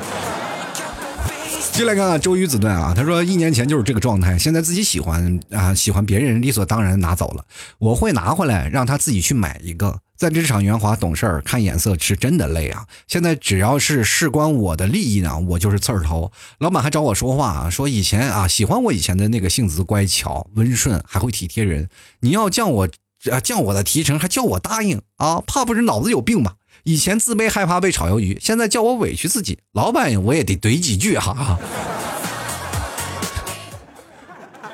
[1.73, 7.43] 进来看看周瑜子段啊，他说一年前就是这个状态，现在自己喜欢啊，喜欢别人理所当然拿走了，
[7.79, 9.99] 我会拿回来让他自己去买一个。
[10.15, 12.85] 在职场圆滑懂事儿，看眼色是真的累啊。
[13.09, 16.31] 现在只要是事关我的利益呢，我就是刺儿头。
[16.59, 21.89] 老板还找我说话啊，说以前啊喜欢我以前的那个性子乖巧温顺，还会体贴人。
[22.21, 22.87] 你要降我。
[23.31, 25.41] 啊，降我的提成还叫我答应啊？
[25.45, 26.55] 怕不是脑子有病吧？
[26.83, 31.57] 以前自卑害怕被炒鱿鱼，现在叫我委屈自己，老板我也得怼几句哈。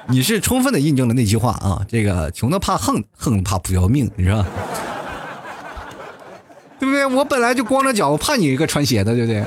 [0.07, 4.43] 你是充分的印证了那句话啊，这个穷的怕横，横怕不要命，你知道
[6.79, 7.05] 对不对？
[7.05, 9.43] 我本来就光着脚，我怕你一个穿鞋的，对不对？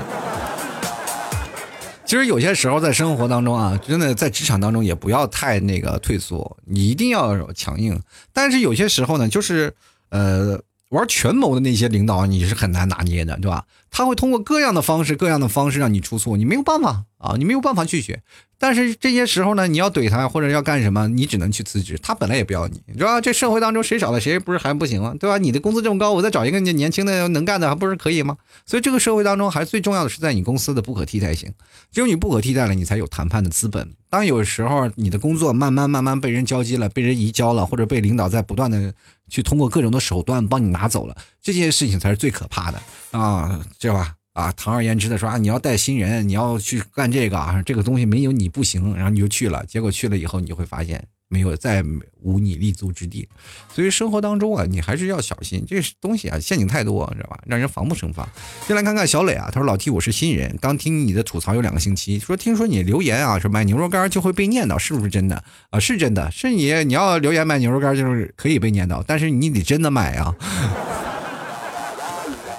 [2.05, 8.01] 其实有些时候在生活当中啊，真的在职场当中也不要太那个退缩，你一定要强硬。
[8.31, 9.73] 但是有些时候呢，就是
[10.09, 10.61] 呃。
[10.89, 13.65] 玩权谋的那些领导，你是很难拿捏的，对吧？
[13.89, 18.21] 他会通过各样的方式、各样的方式让你出错，你没有办法啊，你没有办法拒绝。
[18.59, 21.97] 但是这些时候呢，你要怼他或者要干什么，你只能去辞职。
[22.01, 23.19] 他本来也不要你，是吧？
[23.19, 25.13] 这社会当中谁少了谁不是还不行吗？
[25.19, 25.37] 对吧？
[25.37, 28.37] 你的工资这么高，我再找一个年轻的能干的，还不是可以吗？
[28.65, 31.51] 所以这个社会当中，还最重要的是在你公司的不可替代性。
[31.91, 33.89] 只有你不可替代了，你才有谈判的资本。
[34.09, 38.93] 当有时候你的工作慢慢慢慢被人交接了，被人移交了，或者被领导在不断的。
[39.29, 42.79] 去通过各种的手段帮你拿走了，这件事情才是最可怕的
[43.11, 44.13] 啊，知道吧？
[44.33, 51.03] 啊，堂而言之的说啊，你要带新人，你要去干这个啊，这个东西没有你不行，然后你就去了，结果去了以后，你就会发现。
[51.29, 51.83] 没有再
[52.21, 53.27] 无你立足之地，
[53.73, 57.39] 所以生活当中啊，你还是要小心，这东西啊陷阱太多，你知道吧？
[57.47, 58.29] 让人防不胜防。
[58.67, 65.79] 先来看看小磊啊，他说：“老 T，我是新人，刚听你的吐槽有两个星期，说听说你留言啊，说买牛肉干就会被念叨，是不是真的啊？
[65.79, 70.35] 是真的，是你你要留言买牛肉干就是可以被念叨，但是你得真的买啊。”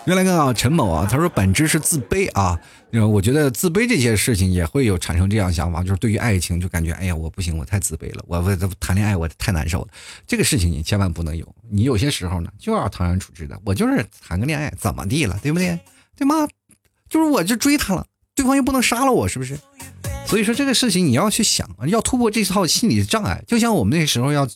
[0.07, 2.61] 原来看啊，陈某啊，他说本质是自卑啊。
[3.11, 9.89] 我觉得自卑这些事情也会有产生这样想法，就是对于爱情就感觉哎呀，我不行，我太自卑了，我我谈恋爱我太难受了。
[10.29, 13.61] 这个事情你千万不能有，你有些时候呢就要坦然处之的。
[13.65, 15.77] 我就是谈个恋爱，怎么地了，对不对？
[16.17, 16.47] 对吗？
[17.09, 19.59] 就是我就追她了，对方又不能杀了我，是不是？
[20.27, 23.43] 所以说这个事情你要去想，要突破这套心理障碍。
[23.47, 24.47] 就像我们那时候要，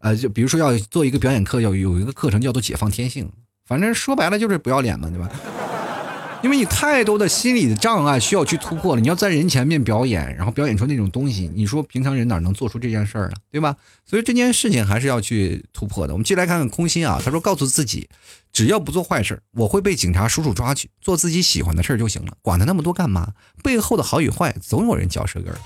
[0.00, 3.30] 呃，就比如说要做一个表演课，要有一个课程叫做解放天性。
[3.66, 5.28] 反正说白了就是不要脸嘛，对吧？
[6.42, 9.00] 因为你太多的心理的障碍需要去突破了。
[9.00, 13.74] 你要在人前面表演，然后表演出那种东西，你说平常人哪能做出这件事儿啊，对吧？
[14.04, 16.12] 所以这件事情还是要去突破的。
[16.12, 18.08] 我们继续来看看空心啊，他说：“告诉自己，
[18.52, 23.32] 只要不做坏事儿，我会被警察叔叔抓去，做自己喜欢的事儿就行了，管他那么多干嘛？
[23.64, 25.58] 背后的好与坏，总有人嚼舌根儿，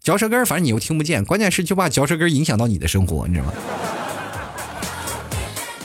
[0.00, 3.52] 嚼舌根儿，反正你又听不见，关键是就怕嚼舌根儿影响到你的生活，你知道吗？”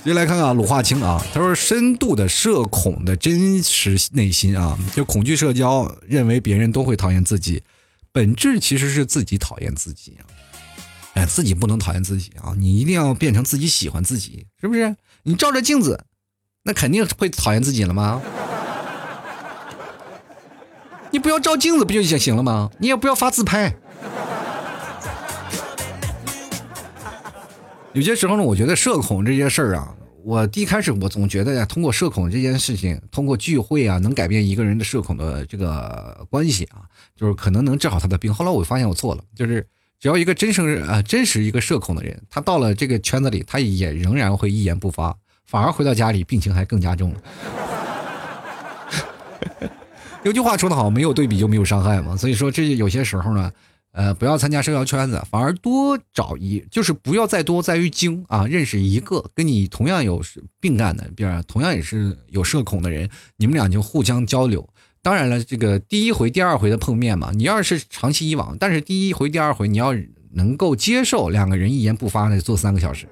[0.07, 7.61] 接来看看鲁化清啊，他说：“深度的社恐的真实内心啊，就恐惧社交，认为别人都会讨厌自己，
[8.13, 10.23] 本质其实是自己讨厌自己啊。
[11.15, 14.95] 哎，自己不能讨厌自己啊，你一定要变成自己喜欢自己，是不是？
[15.23, 15.99] 你照着镜子，
[16.63, 18.21] 那肯定会讨厌自己了吗？
[21.11, 22.69] 你不要照镜子不就行行了吗？
[22.79, 23.75] 你也不要发自拍。”
[27.93, 29.91] 有些时候呢，我觉得社恐这件事儿啊，
[30.27, 36.81] 我第一开始我总觉得呀，通过社恐这件事情，通过聚会啊，能改变一个人的社恐的这个关系啊，
[37.15, 38.33] 就是可能能治好他的病。
[38.33, 39.65] 后来我发现我错了，就是
[40.01, 45.15] 只要一个真实啊真实一个社恐的人，他到了这个圈子里，他也仍然会一言不发，
[45.45, 47.21] 反而回到家里病情还更加重了。
[50.23, 52.17] 有句话说得好，没有对比就没有伤害嘛。
[52.17, 53.49] 所以说，这有些时候呢。
[53.97, 60.21] 呃，不要参加社交圈子，反而多找一，就是不要再多在于精啊，认识一个跟你同样有
[60.59, 64.69] 病干的，比如同样也是有社恐的人，你们俩就互相交流。
[65.01, 69.95] 当然了，这个第一回、第二回的碰面嘛，你要是长期以往，但是第一回、第二回你要
[70.33, 73.07] 能够接受两个人一言不发的坐三个小时。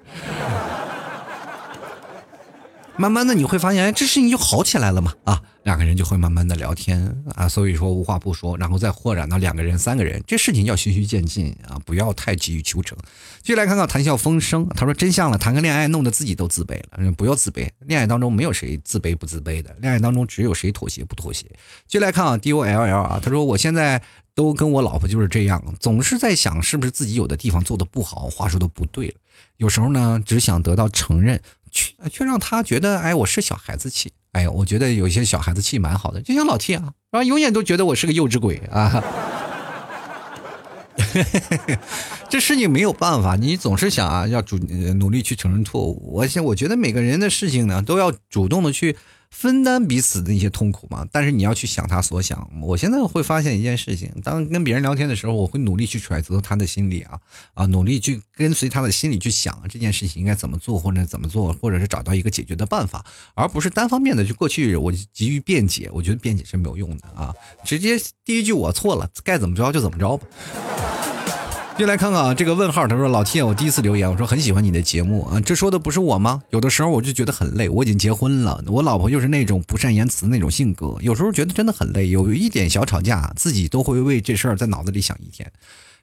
[2.97, 12.97] 慢慢的你会发现，哎，这事情就好起来了嘛，啊，两个人就会慢慢的聊天啊，所以说无话不说，然后再扩展到两个人、三个人，这事情要循序渐进啊，不要太急于求成。
[13.41, 21.45] 继续来看看谈笑风生，他说真相了，谈个恋爱弄得自己都自卑了，不要自卑，恋爱当中没有谁自卑不自卑的，恋爱当中只有谁妥协不妥协。
[21.87, 24.01] 继续来看啊，D O L L 啊，他说我现在
[24.33, 29.15] 都跟我老婆就是这样，总是在想是不是自己有的地方做的不好，话说的不对了，
[29.57, 31.41] 有时候呢只想得到承认。
[31.75, 37.23] 却却让他觉得，哎，我是小孩子气，哎呀，我觉得有些小孩子气蛮好的，就像老 T 啊，是吧？
[37.23, 39.03] 永远都觉得我是个幼稚鬼啊。
[42.29, 46.13] 这事情没有办法，你总是想啊，要主努力去承认错误。
[46.13, 48.95] 我想，我觉得每个人的事情呢，都要主动的去。
[49.37, 52.49] 分担彼此的一些痛苦嘛，但是你要去想他所想。
[52.61, 57.19] 我现在会发现一件事情，当跟别人聊天的时候，我会努力去揣测他的心理啊
[57.53, 65.89] 啊，努力去跟随他的心理去想这件事情应该怎么做，或者怎么做，或者是找到一个解决的办法，而不是单方面的就过去我急于辩解。
[65.91, 70.25] 我觉得辩解是没有用的啊，直接第一句我错了，该怎么着就怎么着吧。
[71.77, 76.41] 就来看看啊，这个问号，他说老 T，我第一次留言，我说很喜欢你的节目啊，这说的不是我吗？
[76.51, 85.51] 有的时候我就觉得很累，我已经结婚了，我老婆就是那种不善言辞那种性格，有时候觉得真的很累，有一点小吵架，自己都会为这事儿在脑子里想一天。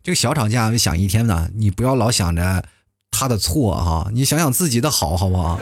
[0.02, 2.62] 这个小吵架想一天呢，你不要老想着
[3.10, 5.58] 他的错哈，你想想自己的好，好不好？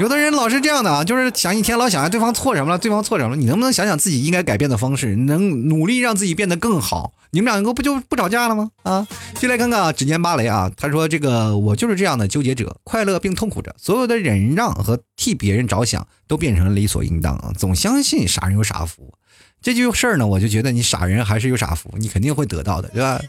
[0.00, 7.12] 有的人老是这样的啊，就是想一天老想着对方错什么了，对方错什么了，你能不能想想自己应该改变的方式，能努力让自己变得更好？
[7.32, 8.70] 你们两个不就不吵架了吗？
[8.82, 19.12] 啊，进来看看啊，指尖芭蕾啊，他说这个我就是这样的纠结者，快乐并痛苦着，所有的忍让和替别人着想都变成了理所应当啊，总相信傻人有傻福，
[19.60, 23.20] 这句事儿呢，我就觉得你傻人还是有傻福，你肯定会得到的，对吧？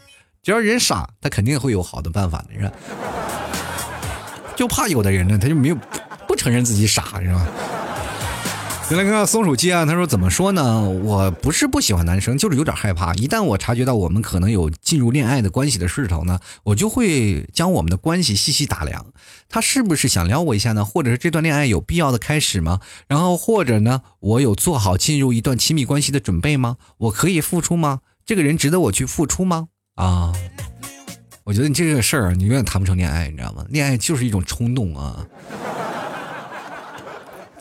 [0.42, 2.72] 只要人傻，他肯定会有好的办法的，是吧？
[4.56, 5.76] 就怕有的人呢，他就没有。
[6.32, 7.46] 不承认自己傻是吧？
[8.88, 10.80] 再来看看松鼠鸡啊，他说怎么说呢？
[10.88, 13.12] 我不是不喜欢男生，就是有点害怕。
[13.16, 19.04] 一旦我察觉到我们可能有进入恋爱的关系的势头呢，我就会将我们的关系细细打量。
[19.50, 20.86] 他是不是想撩我一下呢？
[20.86, 22.80] 或者是这段恋爱有必要的开始吗？
[23.06, 26.78] 然后或者呢，我有做好进入一段亲密关系的准备吗？
[26.96, 27.98] 我可以付出吗？
[28.24, 29.68] 这个人值得我去付出吗？
[29.96, 30.32] 啊，
[31.44, 33.64] 我觉得你这个事儿你永远谈不成恋爱，你知道吗？
[33.68, 35.26] 恋爱就是一种冲动啊。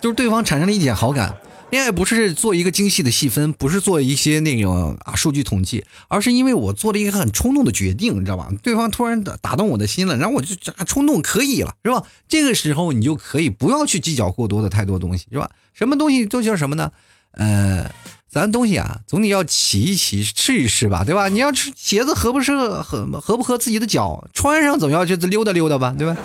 [0.02, 1.36] 就是对方产生了一点好感，
[1.70, 8.50] 恋爱不是做一个精细的细分，不是做一些那种啊数据统计，而是因为我做了一个很冲动的决定，你知道吧？
[8.64, 12.04] 对方突然打打动我的心了，然后我就冲动可以了，是吧？
[12.28, 15.52] 这个时候你就可以不要去计较过多的太多东西，是吧？
[15.74, 16.92] 什么东西都叫什么呢？
[17.34, 17.90] 呃，
[18.28, 21.30] 咱东西啊，总得要骑一骑，试一试吧，对吧？
[21.30, 26.18] 你要鞋子合不合合合不合自己的脚，穿上总要去溜达溜达吧，对吧？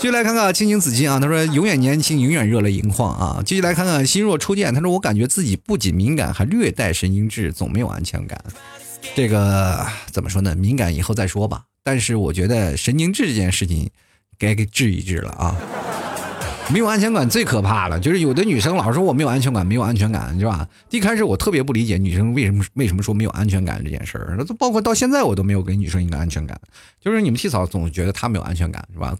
[0.00, 3.42] 继续来看看青青子衿啊，他说永远年轻，永远热泪盈眶啊。
[3.44, 8.42] 继续来看看心若初见，他说我感觉自己不仅敏感，还略带神经质，总没有安全感。
[9.14, 10.56] 这个怎么说呢？
[10.56, 11.64] 敏感以后再说吧。
[11.82, 13.90] 但是我觉得神经质这件事情
[14.38, 15.54] 该给治一治了啊。
[16.72, 20.66] 没有安全感最可怕了，就是有的女生老说我没有安全感，没有安全感，是吧？
[20.88, 26.58] 一开始我特别不理解女生为什么为什么说没有安全感这件事儿，那都包括到现在我都没有给女生一个安全感，
[26.98, 29.14] 就是你们替嫂总觉得她没有安全感，是吧？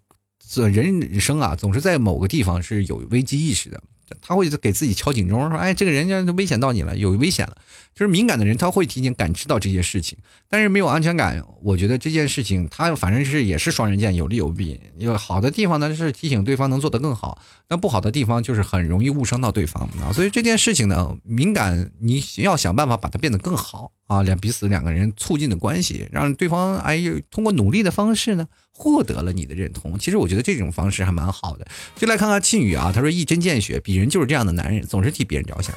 [0.52, 3.80] 这人生啊，总是在某个地方是有危机意识的。
[4.20, 7.56] 他会给自己敲警钟，说：“哎，这个人家危险到你了，有危险了。”
[7.94, 10.18] 就是敏感的人，他会提前感知到这些事情。
[10.48, 14.80] 但是没有安全感，我觉得这件事情他反正是也是双刃剑，有利有弊。
[14.98, 20.10] 有好的地方呢，是提醒对方能做得更好；那不好的地方就是很容易误伤到对方啊。
[20.12, 28.48] 所以这件事情呢，敏感你要想办法把它变得更好啊，两彼此两个人促进的关系，让对方哎通过努力的方式呢。
[28.80, 31.66] 获得了你的认同，其实我觉得这种方式还蛮好的。
[31.96, 35.74] 就来看看庆宇啊，他说一针见血，鄙人就是这样的男人，总是替别人着想，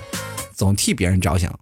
[0.55, 1.59] 总替别人着想，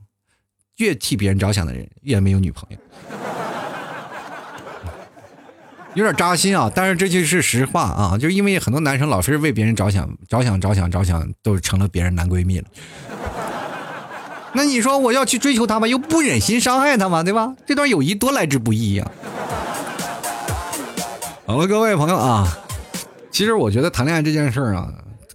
[0.78, 2.78] 越替别人着想的人越没有女朋友，
[5.96, 6.72] 有点扎心啊。
[6.74, 12.68] 但是这就是实话啊，就因为很多男生老是为别人着想，着想着想着想，都成了别人男闺蜜了。
[14.54, 15.88] 那你说我要去追求他吗？
[15.88, 17.24] 又不忍心伤害他吗？
[17.24, 17.56] 对吧？
[17.66, 19.12] 这段友谊多来之不易呀。
[21.52, 22.48] 好了，各位朋友啊，
[23.30, 24.90] 其实我觉得谈恋爱这件事儿啊，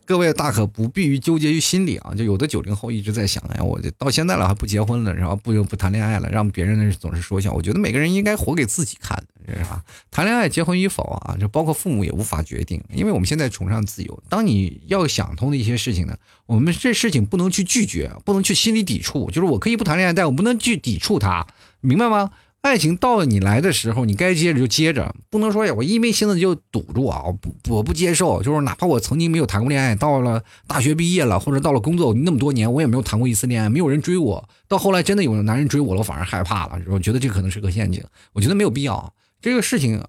[0.06, 2.14] 各位大可不必于纠结于心里啊。
[2.14, 7.52] 就有的九零后一直在想，哎，我到现在了还不结婚了，然后不不谈恋爱了，让别人总是说笑。
[7.52, 9.84] 我觉得每个人应该活给自己看，是吧？
[10.10, 14.22] 谈恋爱、结婚与否啊，就包括父母也无法决定，因为我们现在崇尚自由。
[14.30, 19.30] 当你要想通的一些事情呢，我们这事情不能去拒绝，不能去心里抵触。
[19.30, 21.46] 就是我可以不谈恋爱，但我不能去抵触它，
[21.82, 22.30] 明白吗？
[22.66, 27.22] 爱情到了你来的时候，你该接着就接着，不能说呀，我一没心思就堵住啊！
[27.24, 34.48] 我不，我不接受，就是哪怕我曾经没有谈过恋爱，到了大学毕业了，或者到了工作那么多年，我也没有谈过一次恋爱，没有人追我。
[34.66, 38.02] 到后来真的有男人追我了，我反而害怕了，我觉得这可能是个陷阱。
[38.32, 40.02] 我觉得没有必要，这个事情。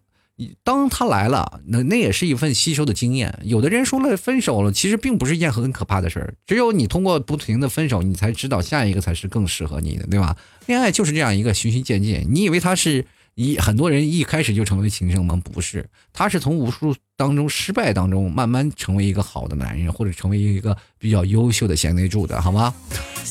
[0.63, 3.39] 当他来了，那那也是一份吸收的经验。
[3.43, 6.35] 有的人说了分手了，其实并不是一件很可怕的事儿。
[6.45, 10.37] 只有你通过不停的分手，你才知道下一个才是更适合你的，对吧？
[10.67, 12.27] 恋爱就是这样一个循序渐进。
[12.29, 13.05] 你以为他是
[13.37, 15.39] 一很多人一开始就成为情圣吗？
[15.53, 22.73] 不是，他是从无数当中失败当中慢慢成为一个好的男人，或者成为一个比较优秀的贤内助的，好吗？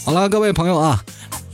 [0.05, 1.05] 好了，各位朋友啊。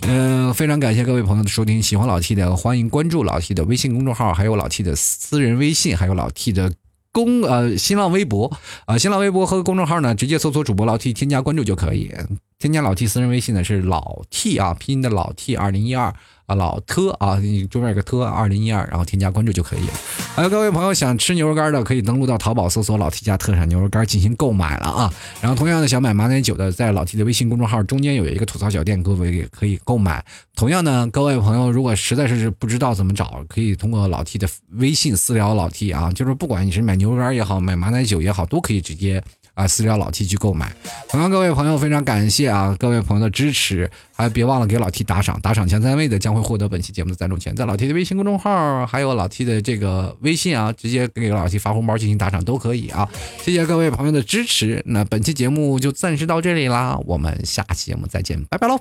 [0.03, 6.75] 嗯，非常感谢各位朋友的收听，喜欢老 T 的欢迎关注老 T 的微信公众号，还有老 T 的私人微信，还有老 T 的
[7.11, 12.13] 公呃新浪微博啊，新浪微博和公众号呢，直接搜索主播老 T 添加关注就可以。
[12.59, 16.15] 添加老 T 私人微信呢是老 T 啊，拼音的老 T 二零一二
[16.47, 19.93] 啊老特啊，你中间有个特二零一二，然后添加关注就可以了。
[20.35, 25.13] 还有各位朋友想吃牛肉干的，可以登录到淘宝搜索老 T 家特产牛肉干进行购买了啊。
[25.41, 30.25] 然后同样的想买马奶酒的，在老 T 的微信公众号中间有一个吐槽小店，各位也可以购买。
[30.55, 39.23] 同样呢，各位朋友如果实在是不知道怎么找，可以通过老 T 的微信私聊老 T 啊，就是不管你是买牛肉干也好，买马奶酒也好，都可以直接。
[39.55, 40.73] 啊，私聊老 T 去购买。
[41.09, 53.09] 同样，各位朋友非常感谢啊，各位朋友的支持，还别忘了给老 T 打赏，打赏前三位的将会获得本期节目的赞助权，在老 T 的微信公众号还有老 T 的这个微信啊，直接给老 T 发红包进行打赏都可以啊。
[53.43, 58.81] 谢谢各位朋友的支持，那本期节目就暂时到这里啦，我们下期节目再见，拜拜喽。